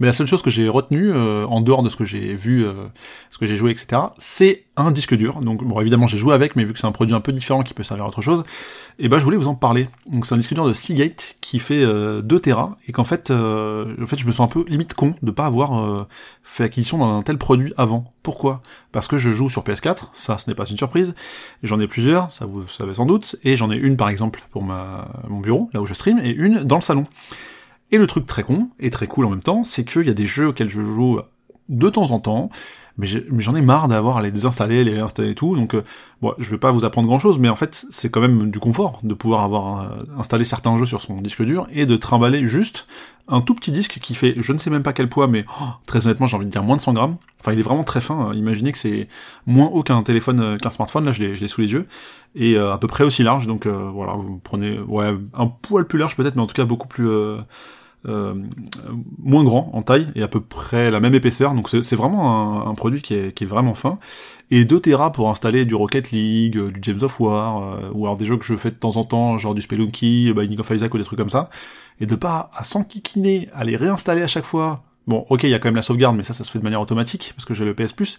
Mais 0.00 0.06
la 0.06 0.12
seule 0.12 0.26
chose 0.26 0.42
que 0.42 0.50
j'ai 0.50 0.68
retenue, 0.68 1.10
euh, 1.10 1.44
en 1.46 1.60
dehors 1.60 1.82
de 1.82 1.88
ce 1.88 1.96
que 1.96 2.04
j'ai 2.04 2.34
vu, 2.34 2.64
euh, 2.64 2.72
ce 3.30 3.38
que 3.38 3.46
j'ai 3.46 3.56
joué, 3.56 3.72
etc., 3.72 4.02
c'est 4.18 4.64
un 4.76 4.92
disque 4.92 5.14
dur. 5.14 5.40
Donc 5.40 5.64
bon, 5.64 5.80
évidemment, 5.80 6.06
j'ai 6.06 6.18
joué 6.18 6.34
avec, 6.34 6.54
mais 6.54 6.64
vu 6.64 6.72
que 6.72 6.78
c'est 6.78 6.86
un 6.86 6.92
produit 6.92 7.14
un 7.14 7.20
peu 7.20 7.32
différent 7.32 7.62
qui 7.62 7.74
peut 7.74 7.82
servir 7.82 8.04
à 8.04 8.08
autre 8.08 8.22
chose, 8.22 8.44
et 9.00 9.06
eh 9.06 9.08
ben 9.08 9.18
je 9.18 9.24
voulais 9.24 9.36
vous 9.36 9.48
en 9.48 9.56
parler. 9.56 9.88
Donc 10.10 10.24
c'est 10.24 10.34
un 10.34 10.38
disque 10.38 10.54
dur 10.54 10.64
de 10.64 10.72
Seagate 10.72 11.36
qui 11.40 11.58
fait 11.58 11.82
euh, 11.82 12.22
2 12.22 12.40
Tera, 12.40 12.70
et 12.86 12.92
qu'en 12.92 13.04
fait, 13.04 13.30
euh, 13.30 13.92
en 14.00 14.06
fait, 14.06 14.18
je 14.18 14.26
me 14.26 14.30
sens 14.30 14.48
un 14.48 14.52
peu 14.52 14.64
limite 14.68 14.94
con 14.94 15.14
de 15.22 15.30
pas 15.32 15.46
avoir 15.46 16.06
fait 16.42 16.62
l'acquisition 16.62 16.98
d'un 16.98 17.22
tel 17.22 17.38
produit 17.38 17.72
avant. 17.76 18.12
Pourquoi? 18.22 18.62
Parce 18.92 19.08
que 19.08 19.18
je 19.18 19.30
joue 19.30 19.50
sur 19.50 19.64
PS4, 19.64 20.08
ça, 20.12 20.38
ce 20.38 20.48
n'est 20.48 20.54
pas 20.54 20.66
une 20.66 20.78
surprise. 20.78 21.14
J'en 21.62 21.80
ai 21.80 21.88
plusieurs, 21.88 22.30
ça 22.30 22.46
vous 22.46 22.66
savez 22.68 22.94
sans 22.94 23.06
doute, 23.06 23.36
et 23.42 23.56
j'en 23.56 23.70
ai 23.70 23.76
une 23.76 23.96
par 23.96 24.08
exemple 24.08 24.42
pour 24.50 24.62
ma, 24.62 25.08
mon 25.28 25.40
bureau, 25.40 25.68
là 25.72 25.80
où 25.80 25.86
je 25.86 25.94
stream, 25.94 26.20
et 26.22 26.30
une 26.30 26.62
dans 26.62 26.76
le 26.76 26.82
salon. 26.82 27.06
Et 27.90 27.98
le 27.98 28.06
truc 28.06 28.26
très 28.26 28.42
con, 28.42 28.68
et 28.78 28.90
très 28.90 29.06
cool 29.06 29.24
en 29.24 29.30
même 29.30 29.42
temps, 29.42 29.64
c'est 29.64 29.84
qu'il 29.84 30.06
y 30.06 30.10
a 30.10 30.14
des 30.14 30.26
jeux 30.26 30.48
auxquels 30.48 30.68
je 30.68 30.82
joue 30.82 31.20
de 31.68 31.88
temps 31.90 32.10
en 32.10 32.20
temps, 32.20 32.50
mais 32.96 33.06
j'en 33.38 33.54
ai 33.54 33.60
marre 33.60 33.88
d'avoir 33.88 34.16
à 34.16 34.22
les 34.22 34.32
désinstaller, 34.32 34.84
les 34.84 34.94
réinstaller 34.94 35.30
et 35.30 35.34
tout, 35.34 35.54
donc 35.54 35.74
euh, 35.74 35.84
bon, 36.20 36.34
je 36.38 36.50
vais 36.50 36.58
pas 36.58 36.72
vous 36.72 36.84
apprendre 36.84 37.06
grand 37.06 37.18
chose, 37.18 37.38
mais 37.38 37.48
en 37.48 37.56
fait, 37.56 37.86
c'est 37.90 38.10
quand 38.10 38.20
même 38.20 38.50
du 38.50 38.58
confort 38.58 38.98
de 39.04 39.14
pouvoir 39.14 39.44
avoir 39.44 39.80
euh, 39.80 39.88
installé 40.18 40.44
certains 40.44 40.76
jeux 40.76 40.86
sur 40.86 41.02
son 41.02 41.14
disque 41.20 41.42
dur, 41.42 41.68
et 41.72 41.86
de 41.86 41.96
trimballer 41.96 42.46
juste 42.46 42.86
un 43.28 43.42
tout 43.42 43.54
petit 43.54 43.70
disque 43.70 43.98
qui 44.00 44.14
fait, 44.14 44.34
je 44.38 44.52
ne 44.52 44.58
sais 44.58 44.70
même 44.70 44.82
pas 44.82 44.94
quel 44.94 45.08
poids, 45.08 45.28
mais 45.28 45.44
oh, 45.60 45.64
très 45.86 46.06
honnêtement, 46.06 46.26
j'ai 46.26 46.36
envie 46.36 46.46
de 46.46 46.50
dire 46.50 46.62
moins 46.62 46.76
de 46.76 46.80
100 46.80 46.94
grammes, 46.94 47.16
enfin 47.40 47.52
il 47.52 47.58
est 47.58 47.62
vraiment 47.62 47.84
très 47.84 48.00
fin, 48.00 48.18
hein. 48.18 48.34
imaginez 48.34 48.72
que 48.72 48.78
c'est 48.78 49.06
moins 49.46 49.66
haut 49.66 49.82
qu'un 49.82 50.02
téléphone, 50.02 50.40
euh, 50.40 50.56
qu'un 50.56 50.70
smartphone, 50.70 51.04
là 51.04 51.12
je 51.12 51.22
l'ai 51.22 51.48
sous 51.48 51.60
les 51.60 51.72
yeux, 51.72 51.86
et 52.34 52.56
à 52.56 52.78
peu 52.78 52.86
près 52.88 53.04
aussi 53.04 53.22
large, 53.22 53.46
donc 53.46 53.66
voilà, 53.66 54.12
vous 54.14 54.38
prenez, 54.42 54.78
ouais, 54.78 55.14
un 55.34 55.46
poil 55.46 55.86
plus 55.86 55.98
large 55.98 56.16
peut-être, 56.16 56.36
mais 56.36 56.42
en 56.42 56.46
tout 56.46 56.54
cas 56.54 56.64
beaucoup 56.64 56.86
plus 56.86 57.08
euh, 58.06 58.32
moins 59.18 59.42
grand 59.42 59.70
en 59.72 59.82
taille 59.82 60.06
et 60.14 60.22
à 60.22 60.28
peu 60.28 60.40
près 60.40 60.90
la 60.90 61.00
même 61.00 61.14
épaisseur. 61.14 61.52
Donc 61.52 61.68
c'est 61.68 61.96
vraiment 61.96 62.68
un, 62.68 62.74
produit 62.74 63.02
qui 63.02 63.14
est, 63.14 63.44
vraiment 63.44 63.74
fin. 63.74 63.98
Et 64.50 64.64
2 64.64 64.80
Tera 64.80 65.10
pour 65.10 65.28
installer 65.30 65.64
du 65.64 65.74
Rocket 65.74 66.12
League, 66.12 66.56
euh, 66.56 66.70
du 66.70 66.78
James 66.82 67.00
of 67.02 67.18
War, 67.18 67.62
euh, 67.62 67.90
ou 67.92 68.06
alors 68.06 68.16
des 68.16 68.24
jeux 68.24 68.36
que 68.36 68.44
je 68.44 68.54
fais 68.56 68.70
de 68.70 68.76
temps 68.76 68.96
en 68.96 69.04
temps, 69.04 69.36
genre 69.36 69.54
du 69.54 69.62
Spelunky, 69.62 70.32
Binding 70.32 70.60
of 70.60 70.70
Isaac 70.70 70.94
ou 70.94 70.98
des 70.98 71.04
trucs 71.04 71.18
comme 71.18 71.28
ça. 71.28 71.50
Et 72.00 72.06
de 72.06 72.14
pas 72.14 72.50
à 72.54 72.62
s'enquiquiner, 72.62 73.48
à 73.52 73.64
les 73.64 73.76
réinstaller 73.76 74.22
à 74.22 74.28
chaque 74.28 74.44
fois. 74.44 74.84
Bon, 75.08 75.26
ok, 75.28 75.42
il 75.42 75.50
y 75.50 75.54
a 75.54 75.58
quand 75.58 75.68
même 75.68 75.76
la 75.76 75.82
sauvegarde, 75.82 76.16
mais 76.16 76.22
ça, 76.22 76.34
ça 76.34 76.44
se 76.44 76.52
fait 76.52 76.60
de 76.60 76.64
manière 76.64 76.80
automatique, 76.80 77.32
parce 77.34 77.46
que 77.46 77.54
j'ai 77.54 77.64
le 77.64 77.74
PS 77.74 77.92
Plus. 77.94 78.16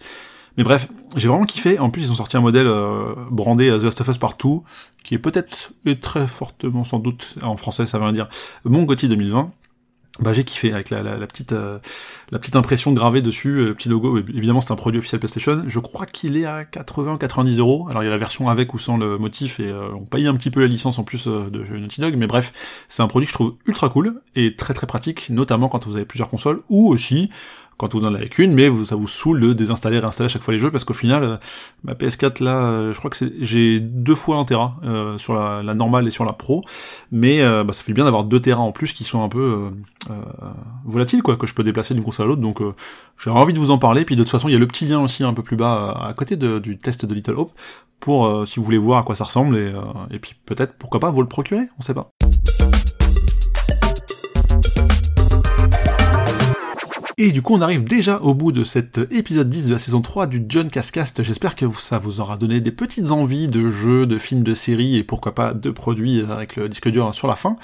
Mais 0.58 0.64
bref, 0.64 0.88
j'ai 1.16 1.28
vraiment 1.28 1.44
kiffé. 1.44 1.78
En 1.78 1.88
plus, 1.90 2.02
ils 2.02 2.12
ont 2.12 2.16
sorti 2.16 2.36
un 2.36 2.40
modèle 2.40 2.68
brandé 3.30 3.68
The 3.68 3.84
Last 3.84 4.00
of 4.00 4.08
Us 4.08 4.18
Partout, 4.18 4.64
qui 5.04 5.14
est 5.14 5.18
peut-être, 5.18 5.72
et 5.86 5.98
très 5.98 6.26
fortement 6.26 6.84
sans 6.84 6.98
doute, 6.98 7.38
en 7.42 7.56
français 7.56 7.86
ça 7.86 7.98
veut 7.98 8.12
dire, 8.12 8.28
mon 8.64 8.82
GOTY 8.82 9.08
2020 9.08 9.52
bah 10.20 10.32
j'ai 10.32 10.44
kiffé 10.44 10.72
avec 10.72 10.90
la, 10.90 11.02
petite 11.26 11.52
euh, 11.52 11.78
la 12.30 12.38
petite 12.38 12.56
impression 12.56 12.92
gravée 12.92 13.22
dessus, 13.22 13.58
euh, 13.58 13.66
le 13.68 13.74
petit 13.74 13.88
logo. 13.88 14.18
Évidemment, 14.18 14.60
c'est 14.60 14.72
un 14.72 14.76
produit 14.76 14.98
officiel 14.98 15.18
PlayStation. 15.18 15.64
Je 15.66 15.78
crois 15.78 16.06
qu'il 16.06 16.36
est 16.36 16.44
à 16.44 16.64
80-90 16.64 17.58
euros. 17.58 17.86
Alors 17.88 18.02
il 18.02 18.06
y 18.06 18.08
a 18.08 18.12
la 18.12 18.18
version 18.18 18.48
avec 18.48 18.74
ou 18.74 18.78
sans 18.78 18.96
le 18.96 19.18
motif 19.18 19.60
et 19.60 19.68
euh, 19.68 19.88
on 19.94 20.04
paye 20.04 20.26
un 20.26 20.34
petit 20.34 20.50
peu 20.50 20.60
la 20.60 20.66
licence 20.66 20.98
en 20.98 21.04
plus 21.04 21.26
de 21.26 21.78
Naughty 21.78 22.00
Dog. 22.00 22.16
Mais 22.16 22.26
bref, 22.26 22.52
c'est 22.88 23.02
un 23.02 23.08
produit 23.08 23.26
que 23.26 23.30
je 23.30 23.34
trouve 23.34 23.54
ultra 23.66 23.88
cool 23.88 24.20
et 24.36 24.56
très 24.56 24.74
très 24.74 24.86
pratique, 24.86 25.30
notamment 25.30 25.68
quand 25.68 25.86
vous 25.86 25.96
avez 25.96 26.04
plusieurs 26.04 26.28
consoles 26.28 26.60
ou 26.68 26.88
aussi 26.88 27.30
quand 27.80 27.94
vous 27.94 28.06
en 28.06 28.14
avez 28.14 28.28
qu'une, 28.28 28.52
mais 28.52 28.70
ça 28.84 28.94
vous 28.94 29.08
saoule 29.08 29.40
de 29.40 29.52
désinstaller, 29.54 29.98
réinstaller 29.98 30.26
à 30.26 30.28
chaque 30.28 30.42
fois 30.42 30.52
les 30.52 30.58
jeux, 30.58 30.70
parce 30.70 30.84
qu'au 30.84 30.92
final, 30.92 31.24
euh, 31.24 31.36
ma 31.82 31.94
PS4 31.94 32.44
là, 32.44 32.56
euh, 32.56 32.92
je 32.92 32.98
crois 32.98 33.10
que 33.10 33.16
c'est, 33.16 33.32
j'ai 33.40 33.80
deux 33.80 34.14
fois 34.14 34.36
un 34.36 34.44
Tera 34.44 34.76
euh, 34.84 35.16
sur 35.16 35.32
la, 35.34 35.62
normale 35.74 36.06
et 36.06 36.10
sur 36.10 36.26
la 36.26 36.34
Pro, 36.34 36.62
mais 37.10 37.40
bah, 37.64 37.72
ça 37.72 37.82
fait 37.82 37.94
bien 37.94 38.04
d'avoir 38.04 38.24
deux 38.24 38.38
Tera 38.38 38.60
en 38.60 38.72
plus 38.72 38.92
qui 38.92 39.04
sont 39.04 39.22
un 39.24 39.30
peu 39.30 39.70
volatiles, 40.84 41.22
quoi, 41.22 41.36
que 41.36 41.46
je 41.46 41.54
peux 41.54 41.64
déplacer 41.64 41.94
d'une 41.94 42.04
console 42.04 42.26
à 42.26 42.28
l'autre, 42.28 42.42
donc 42.42 42.60
j'ai 43.22 43.30
envie 43.30 43.54
de 43.54 43.58
vous 43.58 43.70
en 43.70 43.78
parler, 43.78 44.04
puis 44.04 44.16
de 44.16 44.22
toute 44.22 44.30
façon, 44.30 44.48
il 44.48 44.52
y 44.52 44.56
a 44.56 44.58
le 44.58 44.66
petit 44.66 44.84
lien 44.84 45.00
aussi 45.00 45.24
un 45.24 45.32
peu 45.32 45.42
plus 45.42 45.56
bas 45.56 45.98
à 46.02 46.12
côté 46.12 46.36
du 46.36 46.78
test 46.78 47.06
de 47.06 47.14
Little 47.14 47.34
Hope, 47.36 47.52
pour 47.98 48.46
si 48.46 48.58
vous 48.58 48.64
voulez 48.64 48.78
voir 48.78 48.98
à 48.98 49.02
quoi 49.04 49.14
ça 49.14 49.24
ressemble, 49.24 49.56
et, 49.56 49.72
et 50.10 50.18
puis 50.18 50.34
peut-être, 50.44 50.74
pourquoi 50.74 51.00
pas, 51.00 51.10
vous 51.10 51.22
le 51.22 51.28
procurer, 51.28 51.64
on 51.78 51.82
sait 51.82 51.94
pas. 51.94 52.10
Et 57.22 57.32
du 57.32 57.42
coup, 57.42 57.54
on 57.54 57.60
arrive 57.60 57.84
déjà 57.84 58.18
au 58.22 58.32
bout 58.32 58.50
de 58.50 58.64
cet 58.64 58.98
épisode 59.10 59.50
10 59.50 59.66
de 59.66 59.72
la 59.74 59.78
saison 59.78 60.00
3 60.00 60.26
du 60.26 60.42
John 60.48 60.70
Cascast. 60.70 61.22
J'espère 61.22 61.54
que 61.54 61.66
ça 61.78 61.98
vous 61.98 62.18
aura 62.18 62.38
donné 62.38 62.62
des 62.62 62.70
petites 62.70 63.10
envies 63.10 63.46
de 63.46 63.68
jeux, 63.68 64.06
de 64.06 64.16
films, 64.16 64.42
de 64.42 64.54
séries 64.54 64.96
et 64.96 65.04
pourquoi 65.04 65.34
pas 65.34 65.52
de 65.52 65.70
produits 65.70 66.24
avec 66.30 66.56
le 66.56 66.70
disque 66.70 66.88
dur 66.88 67.12
sur 67.12 67.28
la 67.28 67.36
fin. 67.36 67.58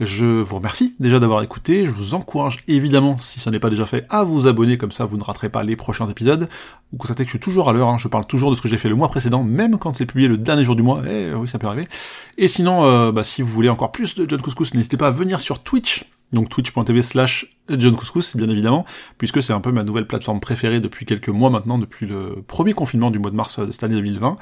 Je 0.00 0.24
vous 0.24 0.56
remercie 0.56 0.96
déjà 1.00 1.20
d'avoir 1.20 1.42
écouté, 1.42 1.84
je 1.84 1.90
vous 1.90 2.14
encourage 2.14 2.60
évidemment, 2.66 3.18
si 3.18 3.40
ça 3.40 3.50
n'est 3.50 3.60
pas 3.60 3.68
déjà 3.68 3.84
fait, 3.84 4.06
à 4.08 4.24
vous 4.24 4.46
abonner, 4.46 4.78
comme 4.78 4.90
ça 4.90 5.04
vous 5.04 5.18
ne 5.18 5.22
raterez 5.22 5.50
pas 5.50 5.64
les 5.64 5.76
prochains 5.76 6.08
épisodes. 6.08 6.48
Vous 6.90 6.96
constatez 6.96 7.24
que 7.24 7.28
je 7.28 7.32
suis 7.32 7.40
toujours 7.40 7.68
à 7.68 7.74
l'heure, 7.74 7.88
hein. 7.88 7.98
je 7.98 8.08
parle 8.08 8.24
toujours 8.26 8.50
de 8.50 8.56
ce 8.56 8.62
que 8.62 8.68
j'ai 8.68 8.78
fait 8.78 8.88
le 8.88 8.94
mois 8.94 9.08
précédent, 9.08 9.44
même 9.44 9.76
quand 9.76 9.94
c'est 9.94 10.06
publié 10.06 10.28
le 10.28 10.38
dernier 10.38 10.64
jour 10.64 10.76
du 10.76 10.82
mois, 10.82 11.02
eh 11.06 11.34
oui 11.34 11.46
ça 11.46 11.58
peut 11.58 11.66
arriver. 11.66 11.88
Et 12.38 12.48
sinon, 12.48 12.84
euh, 12.84 13.12
bah, 13.12 13.22
si 13.22 13.42
vous 13.42 13.52
voulez 13.52 13.68
encore 13.68 13.92
plus 13.92 14.14
de 14.14 14.24
John 14.26 14.40
Couscous, 14.40 14.72
n'hésitez 14.72 14.96
pas 14.96 15.08
à 15.08 15.12
venir 15.12 15.42
sur 15.42 15.62
Twitch, 15.62 16.06
donc 16.34 16.50
twitch.tv 16.50 17.02
slash 17.02 17.46
John 17.70 17.96
Couscous, 17.96 18.36
bien 18.36 18.48
évidemment, 18.48 18.84
puisque 19.16 19.42
c'est 19.42 19.52
un 19.52 19.60
peu 19.60 19.72
ma 19.72 19.84
nouvelle 19.84 20.06
plateforme 20.06 20.40
préférée 20.40 20.80
depuis 20.80 21.06
quelques 21.06 21.30
mois 21.30 21.50
maintenant, 21.50 21.78
depuis 21.78 22.06
le 22.06 22.42
premier 22.46 22.74
confinement 22.74 23.10
du 23.10 23.18
mois 23.18 23.30
de 23.30 23.36
mars 23.36 23.58
de 23.58 23.70
cette 23.70 23.84
année 23.84 23.94
2020. 23.94 24.36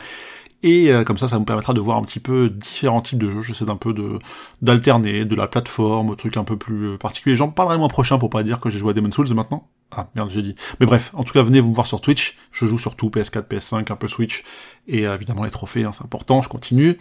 Et 0.65 0.93
euh, 0.93 1.05
comme 1.05 1.17
ça, 1.17 1.29
ça 1.29 1.39
vous 1.39 1.45
permettra 1.45 1.73
de 1.73 1.81
voir 1.81 1.99
un 1.99 2.03
petit 2.03 2.21
peu 2.21 2.49
différents 2.49 3.03
types 3.03 3.19
de 3.19 3.31
jeux. 3.31 3.43
J'essaie 3.43 3.65
d'un 3.65 3.77
peu 3.77 3.93
de 3.93 4.19
d'alterner, 4.63 5.25
de 5.25 5.35
la 5.35 5.49
plateforme, 5.49 6.11
au 6.11 6.15
truc 6.15 6.37
un 6.37 6.45
peu 6.45 6.57
plus 6.57 6.95
euh, 6.95 6.99
particulier. 6.99 7.35
J'en 7.35 7.49
parlerai 7.49 7.75
le 7.75 7.81
mois 7.81 7.89
prochain 7.89 8.19
pour 8.19 8.31
pas 8.31 8.43
dire 8.43 8.61
que 8.61 8.71
j'ai 8.71 8.79
joué 8.79 8.91
à 8.91 8.93
Demon's 8.95 9.15
Souls 9.15 9.35
maintenant. 9.35 9.69
Ah 9.95 10.09
merde, 10.15 10.31
j'ai 10.31 10.43
dit. 10.43 10.55
Mais 10.81 10.87
bref, 10.87 11.11
en 11.15 11.23
tout 11.23 11.35
cas, 11.35 11.43
venez 11.43 11.61
vous 11.61 11.75
voir 11.75 11.87
sur 11.87 12.01
Twitch. 12.01 12.39
Je 12.51 12.65
joue 12.65 12.79
sur 12.79 12.97
tout, 12.97 13.11
PS4, 13.11 13.43
PS5, 13.43 13.93
un 13.93 13.97
peu 13.97 14.09
Switch. 14.09 14.43
Et 14.89 15.07
euh, 15.07 15.15
évidemment 15.15 15.45
les 15.45 15.51
trophées, 15.51 15.85
hein, 15.85 15.93
c'est 15.93 16.03
important, 16.03 16.43
je 16.43 16.49
continue. 16.49 16.99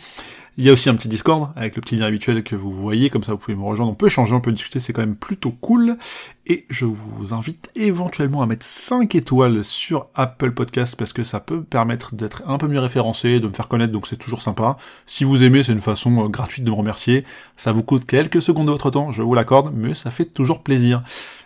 Il 0.57 0.65
y 0.65 0.69
a 0.69 0.73
aussi 0.73 0.89
un 0.89 0.95
petit 0.95 1.07
Discord 1.07 1.51
avec 1.55 1.77
le 1.77 1.81
petit 1.81 1.95
lien 1.95 2.05
habituel 2.05 2.43
que 2.43 2.57
vous 2.57 2.71
voyez, 2.73 3.09
comme 3.09 3.23
ça 3.23 3.31
vous 3.31 3.37
pouvez 3.37 3.55
me 3.55 3.63
rejoindre, 3.63 3.91
on 3.91 3.95
peut 3.95 4.07
échanger, 4.07 4.35
on 4.35 4.41
peut 4.41 4.51
discuter, 4.51 4.79
c'est 4.79 4.91
quand 4.91 5.01
même 5.01 5.15
plutôt 5.15 5.51
cool. 5.51 5.97
Et 6.45 6.65
je 6.69 6.85
vous 6.85 7.33
invite 7.33 7.69
éventuellement 7.75 8.41
à 8.41 8.45
mettre 8.45 8.65
5 8.65 9.15
étoiles 9.15 9.63
sur 9.63 10.07
Apple 10.13 10.51
Podcast 10.51 10.95
parce 10.97 11.13
que 11.13 11.23
ça 11.23 11.39
peut 11.39 11.63
permettre 11.63 12.13
d'être 12.13 12.43
un 12.45 12.57
peu 12.57 12.67
mieux 12.67 12.79
référencé, 12.79 13.39
de 13.39 13.47
me 13.47 13.53
faire 13.53 13.69
connaître, 13.69 13.93
donc 13.93 14.05
c'est 14.05 14.17
toujours 14.17 14.41
sympa. 14.41 14.75
Si 15.05 15.23
vous 15.23 15.43
aimez, 15.43 15.63
c'est 15.63 15.71
une 15.71 15.81
façon 15.81 16.25
euh, 16.25 16.27
gratuite 16.27 16.65
de 16.65 16.69
me 16.69 16.75
remercier. 16.75 17.23
Ça 17.55 17.71
vous 17.71 17.83
coûte 17.83 18.05
quelques 18.05 18.41
secondes 18.41 18.67
de 18.67 18.71
votre 18.71 18.91
temps, 18.91 19.11
je 19.11 19.21
vous 19.21 19.33
l'accorde, 19.33 19.71
mais 19.73 19.93
ça 19.93 20.11
fait 20.11 20.25
toujours 20.25 20.61
plaisir. 20.61 21.01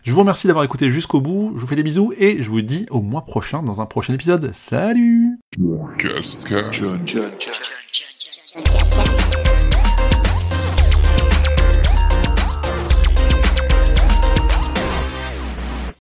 Je 0.05 0.13
vous 0.13 0.19
remercie 0.19 0.45
d'avoir 0.45 0.63
écouté 0.63 0.91
jusqu'au 0.91 1.19
bout, 1.19 1.53
je 1.55 1.61
vous 1.61 1.65
fais 1.65 1.75
des 1.75 1.81
bisous 1.81 2.13
et 2.19 2.43
je 2.43 2.47
vous 2.51 2.61
dis 2.61 2.85
au 2.91 3.01
mois 3.01 3.25
prochain 3.25 3.63
dans 3.63 3.81
un 3.81 3.87
prochain 3.87 4.13
épisode. 4.13 4.51
Salut 4.53 5.39